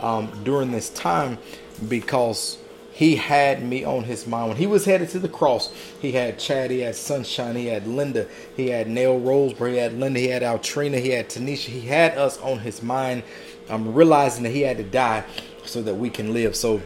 um, 0.00 0.30
during 0.44 0.70
this 0.70 0.90
time 0.90 1.38
because 1.88 2.58
he 2.92 3.14
had 3.14 3.62
me 3.62 3.84
on 3.84 4.02
his 4.02 4.26
mind. 4.26 4.48
When 4.48 4.56
he 4.56 4.66
was 4.66 4.84
headed 4.84 5.08
to 5.10 5.20
the 5.20 5.28
cross, 5.28 5.72
he 6.00 6.10
had 6.10 6.38
Chad, 6.38 6.72
he 6.72 6.80
had 6.80 6.96
Sunshine, 6.96 7.54
he 7.54 7.66
had 7.66 7.86
Linda, 7.86 8.26
he 8.56 8.70
had 8.70 8.88
Nail 8.88 9.20
Roseberry, 9.20 9.74
he 9.74 9.78
had 9.78 9.92
Linda, 9.92 10.18
he 10.18 10.26
had 10.26 10.42
Altrina, 10.42 10.98
he 11.00 11.10
had 11.10 11.28
Tanisha. 11.28 11.68
He 11.68 11.82
had 11.82 12.18
us 12.18 12.40
on 12.40 12.58
his 12.58 12.82
mind, 12.82 13.22
um, 13.68 13.94
realizing 13.94 14.42
that 14.42 14.50
he 14.50 14.62
had 14.62 14.78
to 14.78 14.82
die 14.82 15.24
so 15.64 15.80
that 15.82 15.94
we 15.94 16.10
can 16.10 16.32
live. 16.32 16.56
So 16.56 16.82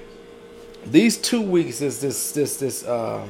these 0.84 1.16
two 1.16 1.40
weeks 1.40 1.80
is 1.80 2.00
this 2.00 2.32
this 2.32 2.56
this 2.56 2.84
uh, 2.84 3.26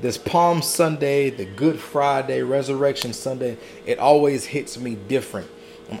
this 0.00 0.18
Palm 0.18 0.60
Sunday, 0.60 1.30
the 1.30 1.46
Good 1.46 1.78
Friday, 1.78 2.42
Resurrection 2.42 3.14
Sunday. 3.14 3.56
It 3.86 3.98
always 3.98 4.44
hits 4.44 4.78
me 4.78 4.96
different. 5.08 5.48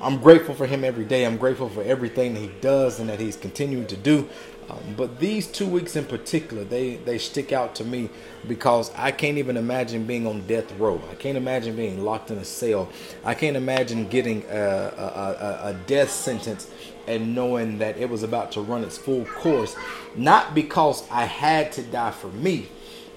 I'm 0.02 0.18
grateful 0.18 0.54
for 0.54 0.66
him 0.66 0.84
every 0.84 1.04
day. 1.04 1.24
I'm 1.24 1.36
grateful 1.36 1.68
for 1.68 1.82
everything 1.82 2.34
that 2.34 2.40
he 2.40 2.50
does 2.60 2.98
and 2.98 3.08
that 3.08 3.20
he's 3.20 3.36
continuing 3.36 3.86
to 3.86 3.96
do. 3.96 4.28
Um, 4.68 4.94
but 4.96 5.20
these 5.20 5.46
two 5.46 5.66
weeks 5.66 5.94
in 5.94 6.06
particular, 6.06 6.64
they 6.64 6.96
they 6.96 7.18
stick 7.18 7.52
out 7.52 7.76
to 7.76 7.84
me 7.84 8.10
because 8.48 8.90
I 8.96 9.12
can't 9.12 9.38
even 9.38 9.56
imagine 9.56 10.04
being 10.04 10.26
on 10.26 10.44
death 10.48 10.72
row. 10.72 11.00
I 11.08 11.14
can't 11.14 11.36
imagine 11.36 11.76
being 11.76 12.04
locked 12.04 12.32
in 12.32 12.38
a 12.38 12.44
cell. 12.44 12.88
I 13.24 13.34
can't 13.34 13.56
imagine 13.56 14.08
getting 14.08 14.42
a, 14.50 14.56
a, 14.56 15.04
a, 15.04 15.68
a 15.70 15.74
death 15.86 16.10
sentence 16.10 16.68
and 17.06 17.32
knowing 17.32 17.78
that 17.78 17.96
it 17.96 18.10
was 18.10 18.24
about 18.24 18.50
to 18.52 18.60
run 18.60 18.82
its 18.82 18.98
full 18.98 19.24
course. 19.26 19.76
Not 20.16 20.52
because 20.52 21.08
I 21.10 21.26
had 21.26 21.70
to 21.72 21.82
die 21.82 22.10
for 22.10 22.28
me, 22.28 22.66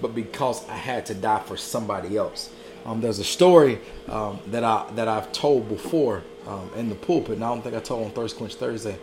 but 0.00 0.14
because 0.14 0.68
I 0.68 0.76
had 0.76 1.04
to 1.06 1.14
die 1.14 1.40
for 1.40 1.56
somebody 1.56 2.16
else. 2.16 2.50
Um, 2.86 3.00
there's 3.00 3.18
a 3.18 3.24
story 3.24 3.80
um, 4.08 4.38
that 4.46 4.62
I 4.62 4.88
that 4.94 5.08
I've 5.08 5.32
told 5.32 5.68
before 5.68 6.22
um, 6.46 6.70
in 6.76 6.88
the 6.88 6.94
pulpit, 6.94 7.36
and 7.36 7.44
I 7.44 7.48
don't 7.48 7.62
think 7.62 7.74
I 7.74 7.80
told 7.80 8.04
on 8.04 8.10
Thirst 8.12 8.36
Quench 8.36 8.54
Thursday. 8.54 8.96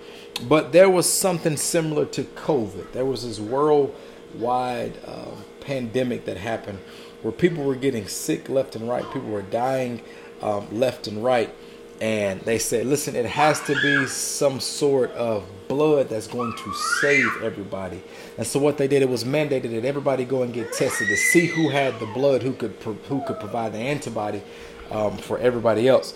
But 0.48 0.72
there 0.72 0.90
was 0.90 1.12
something 1.12 1.58
similar 1.58 2.05
to 2.08 2.23
COVID. 2.23 2.91
There 2.91 3.05
was 3.05 3.23
this 3.23 3.40
worldwide 3.40 4.94
uh, 5.05 5.32
pandemic 5.62 6.26
that 6.26 6.38
happened 6.38 6.79
where 7.21 7.32
people 7.32 7.63
were 7.63 7.76
getting 7.76 8.07
sick 8.07 8.49
left 8.49 8.76
and 8.76 8.88
right. 8.88 9.04
People 9.12 9.29
were 9.29 9.41
dying 9.41 10.02
um, 10.41 10.68
left 10.71 11.07
and 11.07 11.24
right. 11.24 11.54
And 11.99 12.41
they 12.41 12.60
said, 12.60 12.85
listen, 12.85 13.16
it 13.16 13.26
has 13.26 13.60
to 13.62 13.74
be 13.82 14.05
some 14.05 14.60
sort 14.60 15.12
of 15.13 15.44
blood 15.68 16.10
that's 16.10 16.27
going 16.27 16.54
to 16.55 16.74
save 17.01 17.41
everybody. 17.41 18.04
And 18.38 18.46
so 18.46 18.60
what 18.60 18.77
they 18.77 18.88
did, 18.88 19.01
it 19.01 19.10
was 19.10 19.24
mandated 19.24 19.72
that 19.72 19.84
everybody 19.84 20.24
go 20.24 20.44
and 20.44 20.54
get 20.54 20.74
tested 20.74 21.07
to 21.07 21.18
see 21.18 21.48
who 21.48 21.70
had 21.70 21.99
the 21.99 22.05
blood, 22.05 22.44
who 22.44 22.54
could 22.54 22.74
who 23.10 23.24
could 23.26 23.40
provide 23.40 23.74
the 23.74 23.79
antibody 23.79 24.44
um, 24.91 25.18
for 25.18 25.40
everybody 25.40 25.88
else. 25.88 26.13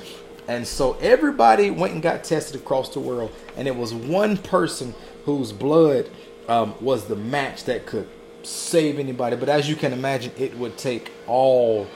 And 0.51 0.67
so 0.67 0.97
everybody 0.99 1.71
went 1.71 1.93
and 1.93 2.03
got 2.03 2.25
tested 2.25 2.59
across 2.59 2.89
the 2.89 2.99
world, 2.99 3.31
and 3.55 3.69
it 3.69 3.75
was 3.77 3.93
one 3.93 4.35
person 4.35 4.93
whose 5.23 5.53
blood 5.53 6.09
um, 6.49 6.75
was 6.81 7.05
the 7.05 7.15
match 7.15 7.63
that 7.63 7.85
could 7.85 8.05
save 8.43 8.99
anybody. 8.99 9.37
But 9.37 9.47
as 9.47 9.69
you 9.69 9.77
can 9.77 9.93
imagine, 9.93 10.33
it 10.37 10.53
would 10.57 10.77
take 10.77 11.09
all 11.25 11.87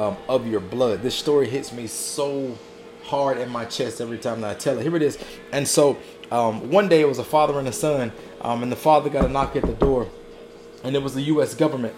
um, 0.00 0.16
of 0.28 0.48
your 0.48 0.58
blood. 0.58 1.02
This 1.02 1.14
story 1.14 1.48
hits 1.48 1.72
me 1.72 1.86
so 1.86 2.58
hard 3.04 3.38
in 3.38 3.48
my 3.48 3.66
chest 3.66 4.00
every 4.00 4.18
time 4.18 4.40
that 4.40 4.50
I 4.50 4.58
tell 4.58 4.76
it. 4.80 4.82
Here 4.82 4.96
it 4.96 5.02
is. 5.02 5.16
And 5.52 5.68
so 5.68 5.96
um, 6.32 6.72
one 6.72 6.88
day 6.88 7.02
it 7.02 7.08
was 7.08 7.20
a 7.20 7.24
father 7.24 7.56
and 7.60 7.68
a 7.68 7.72
son, 7.72 8.10
um, 8.40 8.64
and 8.64 8.72
the 8.72 8.76
father 8.76 9.10
got 9.10 9.26
a 9.26 9.28
knock 9.28 9.54
at 9.54 9.62
the 9.62 9.74
door, 9.74 10.08
and 10.82 10.96
it 10.96 11.02
was 11.04 11.14
the 11.14 11.22
U.S. 11.22 11.54
government. 11.54 11.94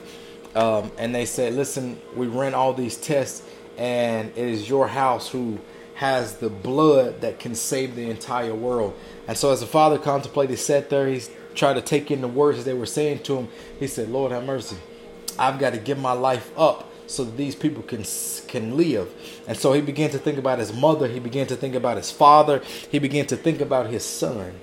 Um, 0.55 0.93
and 0.99 1.15
they 1.15 1.25
said, 1.25 1.55
"Listen, 1.55 1.99
we 2.15 2.27
ran 2.27 2.53
all 2.53 2.75
these 2.75 2.99
tests, 2.99 3.43
and 3.79 4.29
it 4.33 4.37
is 4.37 4.69
your 4.69 4.87
house 4.87 5.31
who 5.31 5.59
has 5.95 6.39
the 6.39 6.51
blood 6.51 7.21
that 7.21 7.39
can 7.39 7.55
save 7.55 7.95
the 7.95 8.11
entire 8.11 8.55
world. 8.55 8.99
And 9.29 9.37
so, 9.37 9.53
as 9.53 9.61
the 9.61 9.67
father 9.67 9.99
contemplated, 9.99 10.51
he 10.51 10.57
sat 10.57 10.91
there, 10.91 11.09
he 11.09 11.23
tried 11.55 11.75
to 11.75 11.83
take 11.83 12.11
in 12.11 12.21
the 12.21 12.29
words 12.29 12.65
they 12.65 12.75
were 12.75 12.87
saying 12.87 13.21
to 13.25 13.37
him. 13.37 13.49
He 13.79 13.87
said, 13.87 14.09
Lord, 14.09 14.33
have 14.33 14.45
mercy. 14.45 14.77
I've 15.39 15.59
got 15.59 15.73
to 15.73 15.79
give 15.79 15.99
my 15.99 16.13
life 16.13 16.51
up 16.59 16.91
so 17.07 17.25
that 17.25 17.37
these 17.37 17.55
people 17.55 17.83
can 17.83 18.05
can 18.49 18.77
live. 18.77 19.13
And 19.47 19.57
so 19.57 19.73
he 19.73 19.81
began 19.81 20.11
to 20.11 20.19
think 20.19 20.39
about 20.39 20.59
his 20.59 20.73
mother. 20.73 21.07
He 21.09 21.21
began 21.21 21.47
to 21.49 21.57
think 21.57 21.75
about 21.75 21.97
his 21.97 22.11
father. 22.11 22.63
He 22.91 22.99
began 22.99 23.27
to 23.27 23.37
think 23.37 23.61
about 23.61 23.87
his 23.91 24.05
son. 24.05 24.55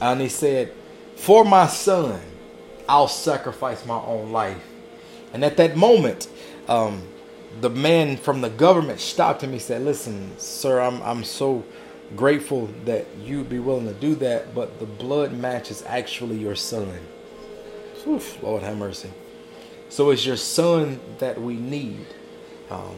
And 0.00 0.20
he 0.20 0.28
said, 0.28 0.72
For 1.16 1.44
my 1.44 1.66
son, 1.66 2.20
I'll 2.88 3.08
sacrifice 3.08 3.86
my 3.86 3.98
own 3.98 4.32
life. 4.32 4.62
And 5.32 5.44
at 5.44 5.56
that 5.56 5.76
moment, 5.76 6.28
um, 6.68 7.02
the 7.60 7.70
man 7.70 8.16
from 8.16 8.40
the 8.40 8.50
government 8.50 9.00
stopped 9.00 9.42
him. 9.42 9.52
He 9.52 9.58
said, 9.58 9.82
"Listen, 9.82 10.32
sir, 10.38 10.80
I'm 10.80 11.02
I'm 11.02 11.24
so 11.24 11.64
grateful 12.16 12.68
that 12.84 13.06
you'd 13.24 13.48
be 13.48 13.58
willing 13.58 13.86
to 13.86 13.94
do 13.94 14.14
that, 14.16 14.54
but 14.54 14.78
the 14.78 14.86
blood 14.86 15.32
match 15.32 15.70
is 15.70 15.82
actually 15.86 16.36
your 16.36 16.56
son." 16.56 16.88
Oof, 18.06 18.42
Lord 18.42 18.62
have 18.62 18.76
mercy. 18.76 19.10
So 19.88 20.10
it's 20.10 20.26
your 20.26 20.36
son 20.36 21.00
that 21.18 21.40
we 21.40 21.54
need. 21.54 22.06
Um, 22.70 22.96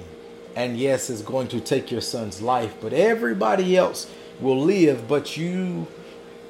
and 0.56 0.76
yes, 0.76 1.10
it's 1.10 1.22
going 1.22 1.48
to 1.48 1.60
take 1.60 1.90
your 1.90 2.00
son's 2.00 2.40
life, 2.40 2.74
but 2.80 2.92
everybody 2.92 3.76
else 3.76 4.10
will 4.40 4.58
live, 4.58 5.06
but 5.06 5.36
you 5.36 5.86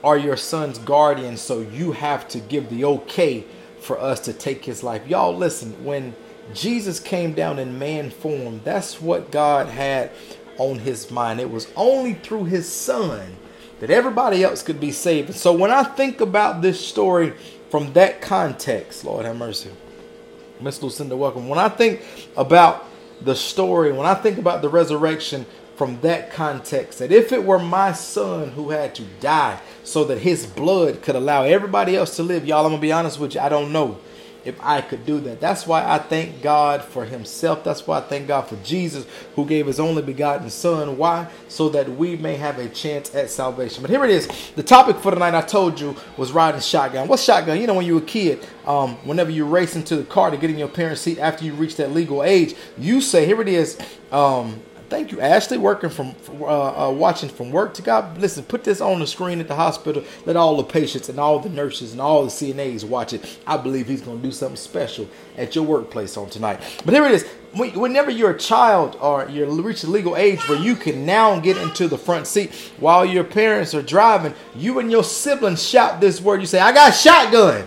are 0.04 0.16
your 0.16 0.36
son's 0.36 0.78
guardian, 0.78 1.36
so 1.36 1.60
you 1.60 1.92
have 1.92 2.28
to 2.28 2.38
give 2.38 2.70
the 2.70 2.84
okay 2.84 3.44
for 3.80 4.00
us 4.00 4.20
to 4.20 4.32
take 4.32 4.64
his 4.64 4.82
life. 4.82 5.06
Y'all 5.08 5.36
listen, 5.36 5.84
when 5.84 6.14
Jesus 6.54 7.00
came 7.00 7.32
down 7.32 7.58
in 7.58 7.78
man 7.78 8.10
form. 8.10 8.60
That's 8.64 9.00
what 9.00 9.30
God 9.30 9.68
had 9.68 10.10
on 10.58 10.78
his 10.78 11.10
mind. 11.10 11.40
It 11.40 11.50
was 11.50 11.68
only 11.76 12.14
through 12.14 12.44
his 12.44 12.70
son 12.70 13.36
that 13.80 13.90
everybody 13.90 14.42
else 14.42 14.62
could 14.62 14.80
be 14.80 14.92
saved. 14.92 15.28
And 15.28 15.36
so 15.36 15.52
when 15.52 15.70
I 15.70 15.82
think 15.82 16.20
about 16.20 16.62
this 16.62 16.84
story 16.84 17.34
from 17.70 17.92
that 17.92 18.20
context, 18.20 19.04
Lord 19.04 19.26
have 19.26 19.36
mercy. 19.36 19.70
Miss 20.60 20.82
Lucinda, 20.82 21.16
welcome. 21.16 21.48
When 21.48 21.58
I 21.58 21.68
think 21.68 22.02
about 22.36 22.86
the 23.20 23.34
story, 23.34 23.92
when 23.92 24.06
I 24.06 24.14
think 24.14 24.38
about 24.38 24.62
the 24.62 24.68
resurrection 24.68 25.44
from 25.76 26.00
that 26.00 26.32
context, 26.32 27.00
that 27.00 27.12
if 27.12 27.32
it 27.32 27.44
were 27.44 27.58
my 27.58 27.92
son 27.92 28.50
who 28.50 28.70
had 28.70 28.94
to 28.94 29.02
die 29.20 29.60
so 29.84 30.04
that 30.04 30.18
his 30.18 30.46
blood 30.46 31.02
could 31.02 31.14
allow 31.16 31.42
everybody 31.42 31.96
else 31.96 32.16
to 32.16 32.22
live, 32.22 32.46
y'all, 32.46 32.64
I'm 32.64 32.72
gonna 32.72 32.80
be 32.80 32.92
honest 32.92 33.20
with 33.20 33.34
you, 33.34 33.40
I 33.40 33.50
don't 33.50 33.72
know 33.72 33.98
if 34.46 34.56
I 34.62 34.80
could 34.80 35.04
do 35.04 35.20
that. 35.20 35.40
That's 35.40 35.66
why 35.66 35.84
I 35.84 35.98
thank 35.98 36.42
God 36.42 36.82
for 36.82 37.04
Himself. 37.04 37.64
That's 37.64 37.86
why 37.86 37.98
I 37.98 38.00
thank 38.02 38.28
God 38.28 38.42
for 38.42 38.56
Jesus 38.56 39.06
who 39.34 39.44
gave 39.44 39.66
His 39.66 39.80
only 39.80 40.02
begotten 40.02 40.48
Son. 40.50 40.96
Why? 40.96 41.28
So 41.48 41.68
that 41.70 41.88
we 41.88 42.16
may 42.16 42.36
have 42.36 42.58
a 42.58 42.68
chance 42.68 43.14
at 43.14 43.30
salvation. 43.30 43.82
But 43.82 43.90
here 43.90 44.04
it 44.04 44.10
is. 44.10 44.28
The 44.54 44.62
topic 44.62 44.96
for 44.96 45.10
tonight 45.10 45.34
I 45.34 45.42
told 45.42 45.80
you 45.80 45.96
was 46.16 46.32
riding 46.32 46.60
shotgun. 46.60 47.08
What's 47.08 47.22
shotgun? 47.22 47.60
You 47.60 47.66
know, 47.66 47.74
when 47.74 47.86
you 47.86 47.94
were 47.94 48.02
a 48.02 48.04
kid, 48.04 48.46
um, 48.66 48.94
whenever 49.04 49.30
you 49.30 49.44
race 49.44 49.76
into 49.76 49.96
the 49.96 50.04
car 50.04 50.30
to 50.30 50.36
get 50.36 50.50
in 50.50 50.58
your 50.58 50.68
parents' 50.68 51.00
seat 51.00 51.18
after 51.18 51.44
you 51.44 51.52
reach 51.54 51.76
that 51.76 51.92
legal 51.92 52.22
age, 52.22 52.54
you 52.78 53.00
say, 53.00 53.26
here 53.26 53.40
it 53.40 53.48
is. 53.48 53.78
Um, 54.12 54.60
Thank 54.88 55.10
you, 55.10 55.20
Ashley, 55.20 55.58
working 55.58 55.90
from 55.90 56.14
uh, 56.40 56.88
uh, 56.88 56.90
watching 56.92 57.28
from 57.28 57.50
work 57.50 57.74
to 57.74 57.82
God. 57.82 58.18
Listen, 58.18 58.44
put 58.44 58.62
this 58.62 58.80
on 58.80 59.00
the 59.00 59.06
screen 59.06 59.40
at 59.40 59.48
the 59.48 59.56
hospital. 59.56 60.04
Let 60.26 60.36
all 60.36 60.56
the 60.56 60.62
patients 60.62 61.08
and 61.08 61.18
all 61.18 61.40
the 61.40 61.48
nurses 61.48 61.90
and 61.90 62.00
all 62.00 62.22
the 62.22 62.30
CNAs 62.30 62.84
watch 62.84 63.12
it. 63.12 63.40
I 63.48 63.56
believe 63.56 63.88
He's 63.88 64.00
going 64.02 64.18
to 64.18 64.22
do 64.22 64.30
something 64.30 64.56
special 64.56 65.08
at 65.36 65.56
your 65.56 65.64
workplace 65.64 66.16
on 66.16 66.30
tonight. 66.30 66.60
But 66.84 66.94
here 66.94 67.04
it 67.04 67.12
is. 67.12 67.26
Whenever 67.74 68.10
you're 68.10 68.32
a 68.32 68.38
child 68.38 68.96
or 69.00 69.28
you 69.28 69.44
reach 69.60 69.82
the 69.82 69.90
legal 69.90 70.16
age 70.16 70.46
where 70.48 70.58
you 70.58 70.76
can 70.76 71.04
now 71.04 71.40
get 71.40 71.56
into 71.56 71.88
the 71.88 71.98
front 71.98 72.26
seat 72.28 72.54
while 72.78 73.04
your 73.04 73.24
parents 73.24 73.74
are 73.74 73.82
driving, 73.82 74.34
you 74.54 74.78
and 74.78 74.90
your 74.90 75.02
siblings 75.02 75.66
shout 75.66 76.00
this 76.00 76.20
word. 76.20 76.40
You 76.40 76.46
say, 76.46 76.60
"I 76.60 76.72
got 76.72 76.90
shotgun." 76.90 77.66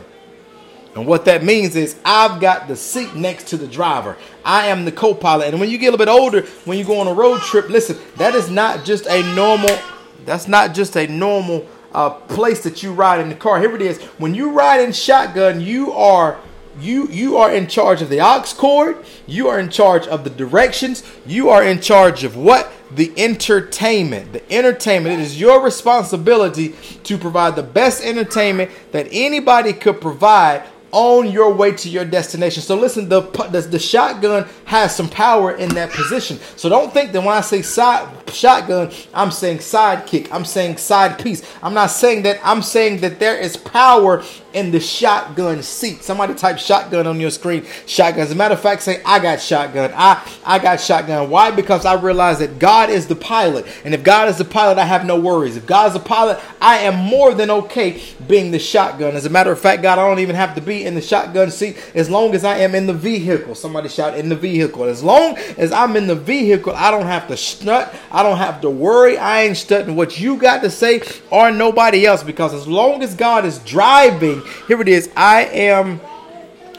And 0.95 1.05
what 1.05 1.25
that 1.25 1.44
means 1.44 1.75
is 1.75 1.95
I've 2.03 2.41
got 2.41 2.67
the 2.67 2.75
seat 2.75 3.16
next 3.16 3.47
to 3.50 3.57
the 3.57 3.67
driver. 3.67 4.17
I 4.44 4.67
am 4.67 4.85
the 4.85 4.91
co-pilot. 4.91 5.50
And 5.50 5.59
when 5.59 5.69
you 5.69 5.77
get 5.77 5.88
a 5.88 5.91
little 5.91 6.05
bit 6.05 6.11
older, 6.11 6.41
when 6.66 6.77
you 6.77 6.83
go 6.83 7.00
on 7.00 7.07
a 7.07 7.13
road 7.13 7.41
trip, 7.41 7.69
listen, 7.69 7.97
that 8.17 8.35
is 8.35 8.50
not 8.50 8.85
just 8.85 9.05
a 9.07 9.22
normal, 9.35 9.77
that's 10.25 10.47
not 10.47 10.73
just 10.73 10.97
a 10.97 11.07
normal 11.07 11.67
uh, 11.94 12.09
place 12.09 12.63
that 12.63 12.83
you 12.83 12.94
ride 12.94 13.19
in 13.19 13.30
the 13.30 13.36
car. 13.36 13.59
Here 13.59 13.75
it 13.75 13.81
is. 13.81 14.01
When 14.18 14.33
you 14.33 14.51
ride 14.51 14.81
in 14.81 14.91
shotgun, 14.91 15.62
you 15.62 15.91
are 15.94 16.39
you 16.80 17.07
you 17.09 17.38
are 17.38 17.51
in 17.51 17.68
charge 17.68 18.01
of 18.01 18.09
the 18.09 18.21
aux 18.21 18.53
cord. 18.56 18.97
You 19.27 19.47
are 19.50 19.59
in 19.59 19.69
charge 19.69 20.07
of 20.07 20.24
the 20.24 20.30
directions. 20.30 21.03
You 21.25 21.50
are 21.50 21.63
in 21.63 21.81
charge 21.81 22.24
of 22.24 22.38
what? 22.38 22.71
The 22.91 23.12
entertainment. 23.18 24.33
The 24.33 24.51
entertainment. 24.51 25.19
It 25.19 25.24
is 25.24 25.39
your 25.39 25.62
responsibility 25.62 26.75
to 27.03 27.18
provide 27.18 27.56
the 27.56 27.63
best 27.63 28.03
entertainment 28.03 28.71
that 28.91 29.07
anybody 29.12 29.74
could 29.74 30.00
provide 30.00 30.63
on 30.91 31.31
your 31.31 31.53
way 31.53 31.71
to 31.71 31.89
your 31.89 32.06
destination. 32.06 32.63
So 32.63 32.75
listen, 32.75 33.09
the, 33.09 33.21
the, 33.21 33.62
the 33.62 33.80
shotgun 33.80 34.47
has 34.65 34.95
some 34.95 35.09
power 35.09 35.51
in 35.51 35.69
that 35.75 35.91
position. 35.91 36.38
So 36.56 36.69
don't 36.69 36.94
think 36.94 37.12
that 37.12 37.21
when 37.21 37.36
I 37.36 37.41
say 37.41 37.62
side 37.62 38.07
shotgun, 38.33 38.91
I'm 39.13 39.31
saying 39.31 39.59
sidekick. 39.59 40.31
I'm 40.31 40.45
saying 40.45 40.77
side 40.77 41.19
piece. 41.19 41.44
I'm 41.62 41.74
not 41.74 41.88
saying 41.88 42.24
that. 42.24 42.39
I'm 42.44 42.62
saying 42.62 43.01
that 43.01 43.19
there 43.19 43.38
is 43.38 43.57
power 43.57 44.24
in 44.53 44.71
the 44.71 44.80
shotgun 44.80 45.62
seat. 45.62 46.03
Somebody 46.03 46.33
type 46.33 46.57
shotgun 46.57 47.07
on 47.07 47.19
your 47.19 47.31
screen. 47.31 47.65
Shotgun. 47.86 48.21
As 48.21 48.31
a 48.31 48.36
matter 48.36 48.53
of 48.53 48.62
fact, 48.62 48.81
say 48.81 49.01
I 49.06 49.19
got 49.19 49.41
shotgun. 49.41 49.91
I 49.95 50.24
I 50.45 50.59
got 50.59 50.80
shotgun. 50.80 51.30
Why? 51.30 51.51
Because 51.51 51.86
I 51.86 51.94
realize 51.95 52.39
that 52.39 52.59
God 52.59 52.89
is 52.89 53.07
the 53.07 53.15
pilot, 53.15 53.65
and 53.83 53.94
if 53.94 54.03
God 54.03 54.30
is 54.30 54.38
the 54.38 54.45
pilot, 54.45 54.77
I 54.77 54.86
have 54.86 55.06
no 55.06 55.19
worries. 55.19 55.57
If 55.57 55.65
God 55.65 55.88
is 55.88 55.94
the 55.94 56.00
pilot, 56.00 56.39
I 56.62 56.80
am 56.80 56.95
more 56.95 57.33
than 57.33 57.51
okay 57.51 58.01
being 58.27 58.51
the 58.51 58.59
shotgun. 58.59 59.15
As 59.15 59.25
a 59.25 59.30
matter 59.30 59.51
of 59.51 59.59
fact, 59.59 59.81
God, 59.81 60.00
I 60.00 60.07
don't 60.07 60.19
even 60.19 60.36
have 60.36 60.56
to 60.56 60.62
be 60.62 60.78
in 60.85 60.95
the 60.95 61.01
shotgun 61.01 61.51
seat 61.51 61.77
as 61.93 62.09
long 62.09 62.33
as 62.33 62.43
I 62.43 62.57
am 62.57 62.75
in 62.75 62.87
the 62.87 62.93
vehicle. 62.93 63.55
Somebody 63.55 63.89
shout 63.89 64.17
in 64.17 64.29
the 64.29 64.35
vehicle. 64.35 64.83
As 64.85 65.03
long 65.03 65.37
as 65.57 65.71
I'm 65.71 65.95
in 65.95 66.07
the 66.07 66.15
vehicle, 66.15 66.73
I 66.75 66.91
don't 66.91 67.05
have 67.05 67.27
to 67.27 67.37
strut. 67.37 67.93
I 68.11 68.23
don't 68.23 68.37
have 68.37 68.61
to 68.61 68.69
worry. 68.69 69.17
I 69.17 69.43
ain't 69.43 69.57
strutting 69.57 69.95
what 69.95 70.19
you 70.19 70.37
got 70.37 70.61
to 70.63 70.69
say 70.69 71.01
or 71.29 71.51
nobody 71.51 72.05
else 72.05 72.23
because 72.23 72.53
as 72.53 72.67
long 72.67 73.03
as 73.03 73.15
God 73.15 73.45
is 73.45 73.59
driving, 73.59 74.41
here 74.67 74.81
it 74.81 74.87
is, 74.87 75.09
I 75.15 75.45
am 75.45 76.01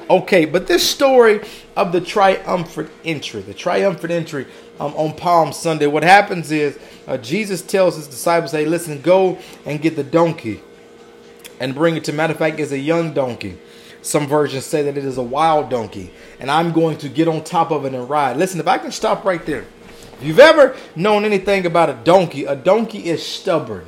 okay. 0.08 0.44
But 0.44 0.66
this 0.66 0.88
story 0.88 1.40
of 1.76 1.92
the 1.92 2.00
triumphant 2.00 2.90
entry, 3.04 3.42
the 3.42 3.54
triumphant 3.54 4.12
entry 4.12 4.46
um, 4.78 4.92
on 4.94 5.16
Palm 5.16 5.52
Sunday, 5.52 5.86
what 5.86 6.02
happens 6.02 6.50
is 6.50 6.78
uh, 7.06 7.16
Jesus 7.16 7.62
tells 7.62 7.96
his 7.96 8.06
disciples, 8.06 8.52
hey, 8.52 8.66
listen, 8.66 9.00
go 9.00 9.38
and 9.64 9.80
get 9.80 9.96
the 9.96 10.04
donkey 10.04 10.60
and 11.60 11.74
bring 11.74 11.96
it 11.96 12.04
to. 12.04 12.12
Matter 12.12 12.32
of 12.32 12.38
fact, 12.38 12.58
it's 12.58 12.72
a 12.72 12.78
young 12.78 13.12
donkey. 13.12 13.58
Some 14.02 14.26
versions 14.26 14.64
say 14.64 14.82
that 14.82 14.96
it 14.96 15.04
is 15.04 15.18
a 15.18 15.22
wild 15.22 15.68
donkey, 15.68 16.10
and 16.38 16.50
I'm 16.50 16.72
going 16.72 16.96
to 16.98 17.08
get 17.08 17.28
on 17.28 17.44
top 17.44 17.70
of 17.70 17.84
it 17.84 17.94
and 17.94 18.08
ride. 18.08 18.36
Listen, 18.36 18.60
if 18.60 18.66
I 18.66 18.78
can 18.78 18.92
stop 18.92 19.24
right 19.24 19.44
there. 19.44 19.64
If 20.20 20.24
you've 20.24 20.38
ever 20.38 20.76
known 20.96 21.24
anything 21.24 21.64
about 21.64 21.88
a 21.88 21.94
donkey, 21.94 22.44
a 22.44 22.54
donkey 22.54 23.06
is 23.06 23.24
stubborn. 23.24 23.86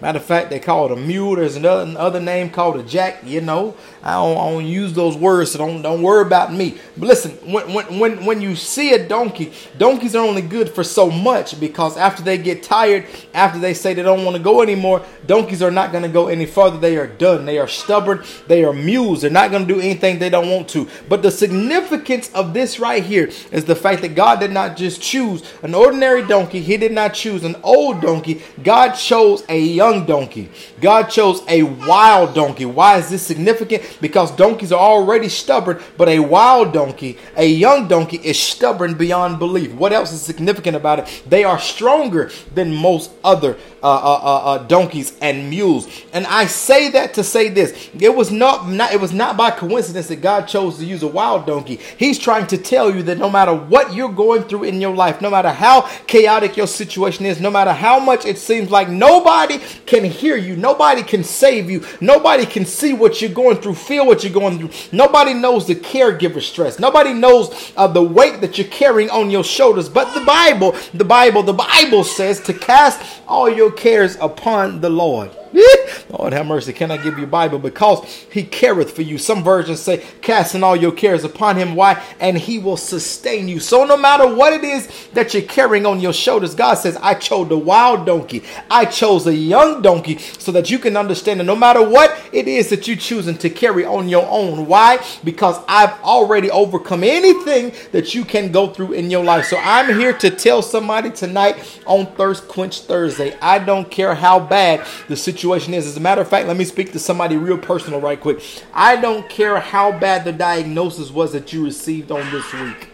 Matter 0.00 0.18
of 0.18 0.24
fact, 0.26 0.50
they 0.50 0.60
call 0.60 0.86
it 0.86 0.92
a 0.92 0.96
mule. 0.96 1.36
There's 1.36 1.56
another, 1.56 1.82
another 1.82 2.20
name 2.20 2.50
called 2.50 2.76
a 2.76 2.82
jack. 2.82 3.22
You 3.24 3.40
know, 3.40 3.74
I 4.02 4.12
don't, 4.12 4.36
I 4.36 4.50
don't, 4.50 4.66
use 4.66 4.92
those 4.92 5.16
words, 5.16 5.52
so 5.52 5.58
don't 5.58 5.80
don't 5.80 6.02
worry 6.02 6.26
about 6.26 6.52
me. 6.52 6.76
But 6.98 7.08
listen, 7.08 7.32
when 7.50 7.72
when 7.72 7.98
when 7.98 8.26
when 8.26 8.40
you 8.42 8.56
see 8.56 8.92
a 8.92 9.08
donkey, 9.08 9.52
donkeys 9.78 10.14
are 10.14 10.24
only 10.24 10.42
good 10.42 10.68
for 10.68 10.84
so 10.84 11.10
much 11.10 11.58
because 11.58 11.96
after 11.96 12.22
they 12.22 12.36
get 12.36 12.62
tired, 12.62 13.06
after 13.32 13.58
they 13.58 13.72
say 13.72 13.94
they 13.94 14.02
don't 14.02 14.24
want 14.24 14.36
to 14.36 14.42
go 14.42 14.60
anymore, 14.60 15.02
donkeys 15.26 15.62
are 15.62 15.70
not 15.70 15.92
going 15.92 16.02
to 16.02 16.10
go 16.10 16.28
any 16.28 16.44
further. 16.44 16.76
They 16.76 16.98
are 16.98 17.06
done. 17.06 17.46
They 17.46 17.58
are 17.58 17.68
stubborn. 17.68 18.22
They 18.48 18.64
are 18.64 18.74
mules. 18.74 19.22
They're 19.22 19.30
not 19.30 19.50
going 19.50 19.66
to 19.66 19.74
do 19.74 19.80
anything 19.80 20.18
they 20.18 20.30
don't 20.30 20.50
want 20.50 20.68
to. 20.70 20.88
But 21.08 21.22
the 21.22 21.30
significance 21.30 22.30
of 22.34 22.52
this 22.52 22.78
right 22.78 23.02
here 23.02 23.30
is 23.50 23.64
the 23.64 23.76
fact 23.76 24.02
that 24.02 24.14
God 24.14 24.40
did 24.40 24.52
not 24.52 24.76
just 24.76 25.00
choose 25.00 25.42
an 25.62 25.74
ordinary 25.74 26.26
donkey. 26.26 26.60
He 26.60 26.76
did 26.76 26.92
not 26.92 27.14
choose 27.14 27.44
an 27.44 27.56
old 27.62 28.02
donkey. 28.02 28.42
God 28.62 28.92
chose 28.92 29.42
a 29.48 29.58
young 29.58 29.85
young 29.86 30.04
donkey. 30.04 30.48
God 30.80 31.04
chose 31.04 31.42
a 31.48 31.62
wild 31.62 32.34
donkey. 32.34 32.64
Why 32.64 32.98
is 32.98 33.08
this 33.08 33.22
significant? 33.22 33.98
Because 34.00 34.30
donkeys 34.34 34.72
are 34.72 34.80
already 34.80 35.28
stubborn, 35.28 35.80
but 35.96 36.08
a 36.08 36.18
wild 36.18 36.72
donkey, 36.72 37.18
a 37.36 37.46
young 37.46 37.88
donkey, 37.88 38.18
is 38.18 38.38
stubborn 38.38 38.94
beyond 38.94 39.38
belief. 39.38 39.72
What 39.74 39.92
else 39.92 40.12
is 40.12 40.22
significant 40.22 40.76
about 40.76 40.98
it? 41.00 41.22
They 41.28 41.44
are 41.44 41.58
stronger 41.58 42.30
than 42.54 42.74
most 42.74 43.10
other 43.22 43.56
uh, 43.82 43.88
uh, 43.88 44.20
uh, 44.22 44.44
uh, 44.44 44.58
donkeys 44.66 45.16
and 45.20 45.48
mules. 45.48 45.86
And 46.12 46.26
I 46.26 46.46
say 46.46 46.88
that 46.90 47.14
to 47.14 47.22
say 47.22 47.48
this: 47.48 47.90
it 47.98 48.14
was 48.14 48.32
not, 48.32 48.68
not 48.68 48.92
it 48.92 49.00
was 49.00 49.12
not 49.12 49.36
by 49.36 49.50
coincidence 49.52 50.08
that 50.08 50.20
God 50.20 50.48
chose 50.48 50.78
to 50.78 50.84
use 50.84 51.02
a 51.04 51.06
wild 51.06 51.46
donkey. 51.46 51.78
He's 51.96 52.18
trying 52.18 52.48
to 52.48 52.58
tell 52.58 52.92
you 52.92 53.04
that 53.04 53.18
no 53.18 53.30
matter 53.30 53.54
what 53.54 53.94
you're 53.94 54.12
going 54.12 54.42
through 54.42 54.64
in 54.64 54.80
your 54.80 54.94
life, 54.94 55.20
no 55.20 55.30
matter 55.30 55.50
how 55.50 55.82
chaotic 56.08 56.56
your 56.56 56.66
situation 56.66 57.26
is, 57.26 57.40
no 57.40 57.50
matter 57.50 57.72
how 57.72 58.00
much 58.00 58.26
it 58.26 58.38
seems 58.38 58.70
like 58.70 58.88
nobody 58.88 59.60
can 59.86 60.04
hear 60.04 60.36
you, 60.36 60.56
nobody 60.56 61.02
can 61.02 61.22
save 61.24 61.70
you, 61.70 61.84
nobody 62.00 62.44
can 62.44 62.64
see 62.64 62.92
what 62.92 63.20
you're 63.20 63.30
going 63.30 63.58
through, 63.58 63.74
feel 63.74 64.06
what 64.06 64.24
you're 64.24 64.32
going 64.32 64.58
through. 64.58 64.70
Nobody 64.92 65.32
knows 65.32 65.66
the 65.66 65.74
caregiver 65.74 66.42
stress. 66.42 66.78
Nobody 66.78 67.12
knows 67.12 67.72
uh, 67.76 67.86
the 67.86 68.02
weight 68.02 68.40
that 68.40 68.58
you're 68.58 68.66
carrying 68.68 69.10
on 69.10 69.30
your 69.30 69.44
shoulders. 69.44 69.88
But 69.88 70.12
the 70.14 70.24
Bible, 70.24 70.74
the 70.92 71.04
Bible, 71.04 71.42
the 71.42 71.52
Bible 71.52 72.04
says 72.04 72.40
to 72.42 72.52
cast 72.52 73.00
all 73.26 73.48
your 73.48 73.70
cares 73.70 74.16
upon 74.16 74.80
the 74.80 74.90
Lord. 74.90 75.30
Lord 76.10 76.32
have 76.32 76.46
mercy. 76.46 76.72
Can 76.72 76.90
I 76.90 76.96
give 76.96 77.18
you 77.18 77.26
Bible? 77.26 77.58
Because 77.58 78.04
he 78.30 78.42
careth 78.44 78.94
for 78.94 79.02
you. 79.02 79.18
Some 79.18 79.42
versions 79.42 79.80
say, 79.80 80.04
casting 80.20 80.62
all 80.62 80.76
your 80.76 80.92
cares 80.92 81.24
upon 81.24 81.56
him. 81.56 81.74
Why? 81.74 82.02
And 82.20 82.36
he 82.36 82.58
will 82.58 82.76
sustain 82.76 83.48
you. 83.48 83.60
So 83.60 83.84
no 83.84 83.96
matter 83.96 84.32
what 84.32 84.52
it 84.52 84.64
is 84.64 84.88
that 85.14 85.32
you're 85.32 85.42
carrying 85.42 85.86
on 85.86 86.00
your 86.00 86.12
shoulders, 86.12 86.54
God 86.54 86.74
says, 86.74 86.96
I 86.96 87.14
chose 87.14 87.48
the 87.48 87.58
wild 87.58 88.06
donkey. 88.06 88.42
I 88.70 88.84
chose 88.84 89.26
a 89.26 89.34
young 89.34 89.82
donkey 89.82 90.18
so 90.18 90.52
that 90.52 90.70
you 90.70 90.78
can 90.78 90.96
understand 90.96 91.40
that 91.40 91.44
no 91.44 91.56
matter 91.56 91.86
what 91.86 92.16
it 92.36 92.46
is 92.46 92.68
that 92.68 92.86
you're 92.86 92.98
choosing 92.98 93.38
to 93.38 93.48
carry 93.48 93.86
on 93.86 94.10
your 94.10 94.26
own. 94.28 94.66
Why? 94.66 95.02
Because 95.24 95.58
I've 95.66 95.98
already 96.02 96.50
overcome 96.50 97.02
anything 97.02 97.72
that 97.92 98.14
you 98.14 98.26
can 98.26 98.52
go 98.52 98.68
through 98.68 98.92
in 98.92 99.10
your 99.10 99.24
life. 99.24 99.46
So 99.46 99.56
I'm 99.56 99.98
here 99.98 100.12
to 100.18 100.28
tell 100.28 100.60
somebody 100.60 101.10
tonight 101.10 101.80
on 101.86 102.04
Thirst 102.14 102.46
Quench 102.46 102.82
Thursday, 102.82 103.34
I 103.40 103.58
don't 103.58 103.90
care 103.90 104.14
how 104.14 104.38
bad 104.38 104.86
the 105.08 105.16
situation 105.16 105.72
is. 105.72 105.86
As 105.86 105.96
a 105.96 106.00
matter 106.00 106.20
of 106.20 106.28
fact, 106.28 106.46
let 106.46 106.58
me 106.58 106.66
speak 106.66 106.92
to 106.92 106.98
somebody 106.98 107.38
real 107.38 107.56
personal 107.56 108.02
right 108.02 108.20
quick. 108.20 108.42
I 108.74 108.96
don't 108.96 109.26
care 109.30 109.58
how 109.58 109.98
bad 109.98 110.24
the 110.26 110.32
diagnosis 110.32 111.10
was 111.10 111.32
that 111.32 111.54
you 111.54 111.64
received 111.64 112.10
on 112.10 112.30
this 112.30 112.52
week. 112.52 112.90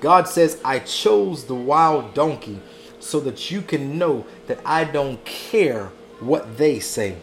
God 0.00 0.28
says, 0.28 0.58
I 0.64 0.78
chose 0.78 1.44
the 1.44 1.54
wild 1.54 2.14
donkey 2.14 2.60
so 3.00 3.20
that 3.20 3.50
you 3.50 3.60
can 3.60 3.98
know 3.98 4.24
that 4.46 4.60
I 4.64 4.84
don't 4.84 5.22
care 5.26 5.90
what 6.20 6.56
they 6.56 6.80
say. 6.80 7.16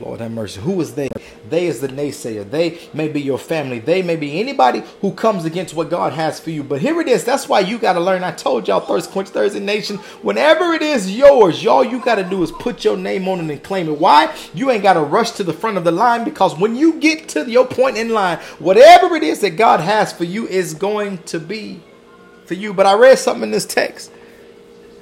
Lord 0.00 0.20
have 0.20 0.30
mercy. 0.30 0.60
Who 0.60 0.80
is 0.80 0.94
they? 0.94 1.08
They 1.48 1.66
is 1.66 1.80
the 1.80 1.88
naysayer. 1.88 2.50
They 2.50 2.78
may 2.94 3.08
be 3.08 3.20
your 3.20 3.38
family. 3.38 3.78
They 3.78 4.02
may 4.02 4.16
be 4.16 4.40
anybody 4.40 4.82
who 5.00 5.12
comes 5.12 5.44
against 5.44 5.74
what 5.74 5.90
God 5.90 6.12
has 6.14 6.40
for 6.40 6.50
you. 6.50 6.62
But 6.62 6.80
here 6.80 7.00
it 7.00 7.08
is. 7.08 7.24
That's 7.24 7.48
why 7.48 7.60
you 7.60 7.78
got 7.78 7.94
to 7.94 8.00
learn. 8.00 8.24
I 8.24 8.30
told 8.30 8.66
y'all, 8.66 8.80
Thirst 8.80 9.10
Quench 9.10 9.28
Thursday 9.28 9.60
Nation, 9.60 9.96
whenever 10.22 10.72
it 10.72 10.82
is 10.82 11.14
yours, 11.14 11.62
y'all 11.62 11.84
you 11.84 12.00
got 12.02 12.16
to 12.16 12.24
do 12.24 12.42
is 12.42 12.52
put 12.52 12.84
your 12.84 12.96
name 12.96 13.28
on 13.28 13.40
it 13.40 13.52
and 13.52 13.62
claim 13.62 13.88
it. 13.88 13.98
Why? 13.98 14.34
You 14.54 14.70
ain't 14.70 14.82
got 14.82 14.94
to 14.94 15.00
rush 15.00 15.32
to 15.32 15.44
the 15.44 15.52
front 15.52 15.76
of 15.76 15.84
the 15.84 15.92
line 15.92 16.24
because 16.24 16.58
when 16.58 16.74
you 16.76 16.94
get 17.00 17.28
to 17.30 17.50
your 17.50 17.66
point 17.66 17.98
in 17.98 18.10
line, 18.10 18.38
whatever 18.58 19.16
it 19.16 19.22
is 19.22 19.40
that 19.40 19.50
God 19.50 19.80
has 19.80 20.12
for 20.12 20.24
you 20.24 20.46
is 20.48 20.74
going 20.74 21.18
to 21.24 21.38
be 21.38 21.82
for 22.46 22.54
you. 22.54 22.72
But 22.72 22.86
I 22.86 22.94
read 22.94 23.18
something 23.18 23.44
in 23.44 23.50
this 23.50 23.66
text. 23.66 24.12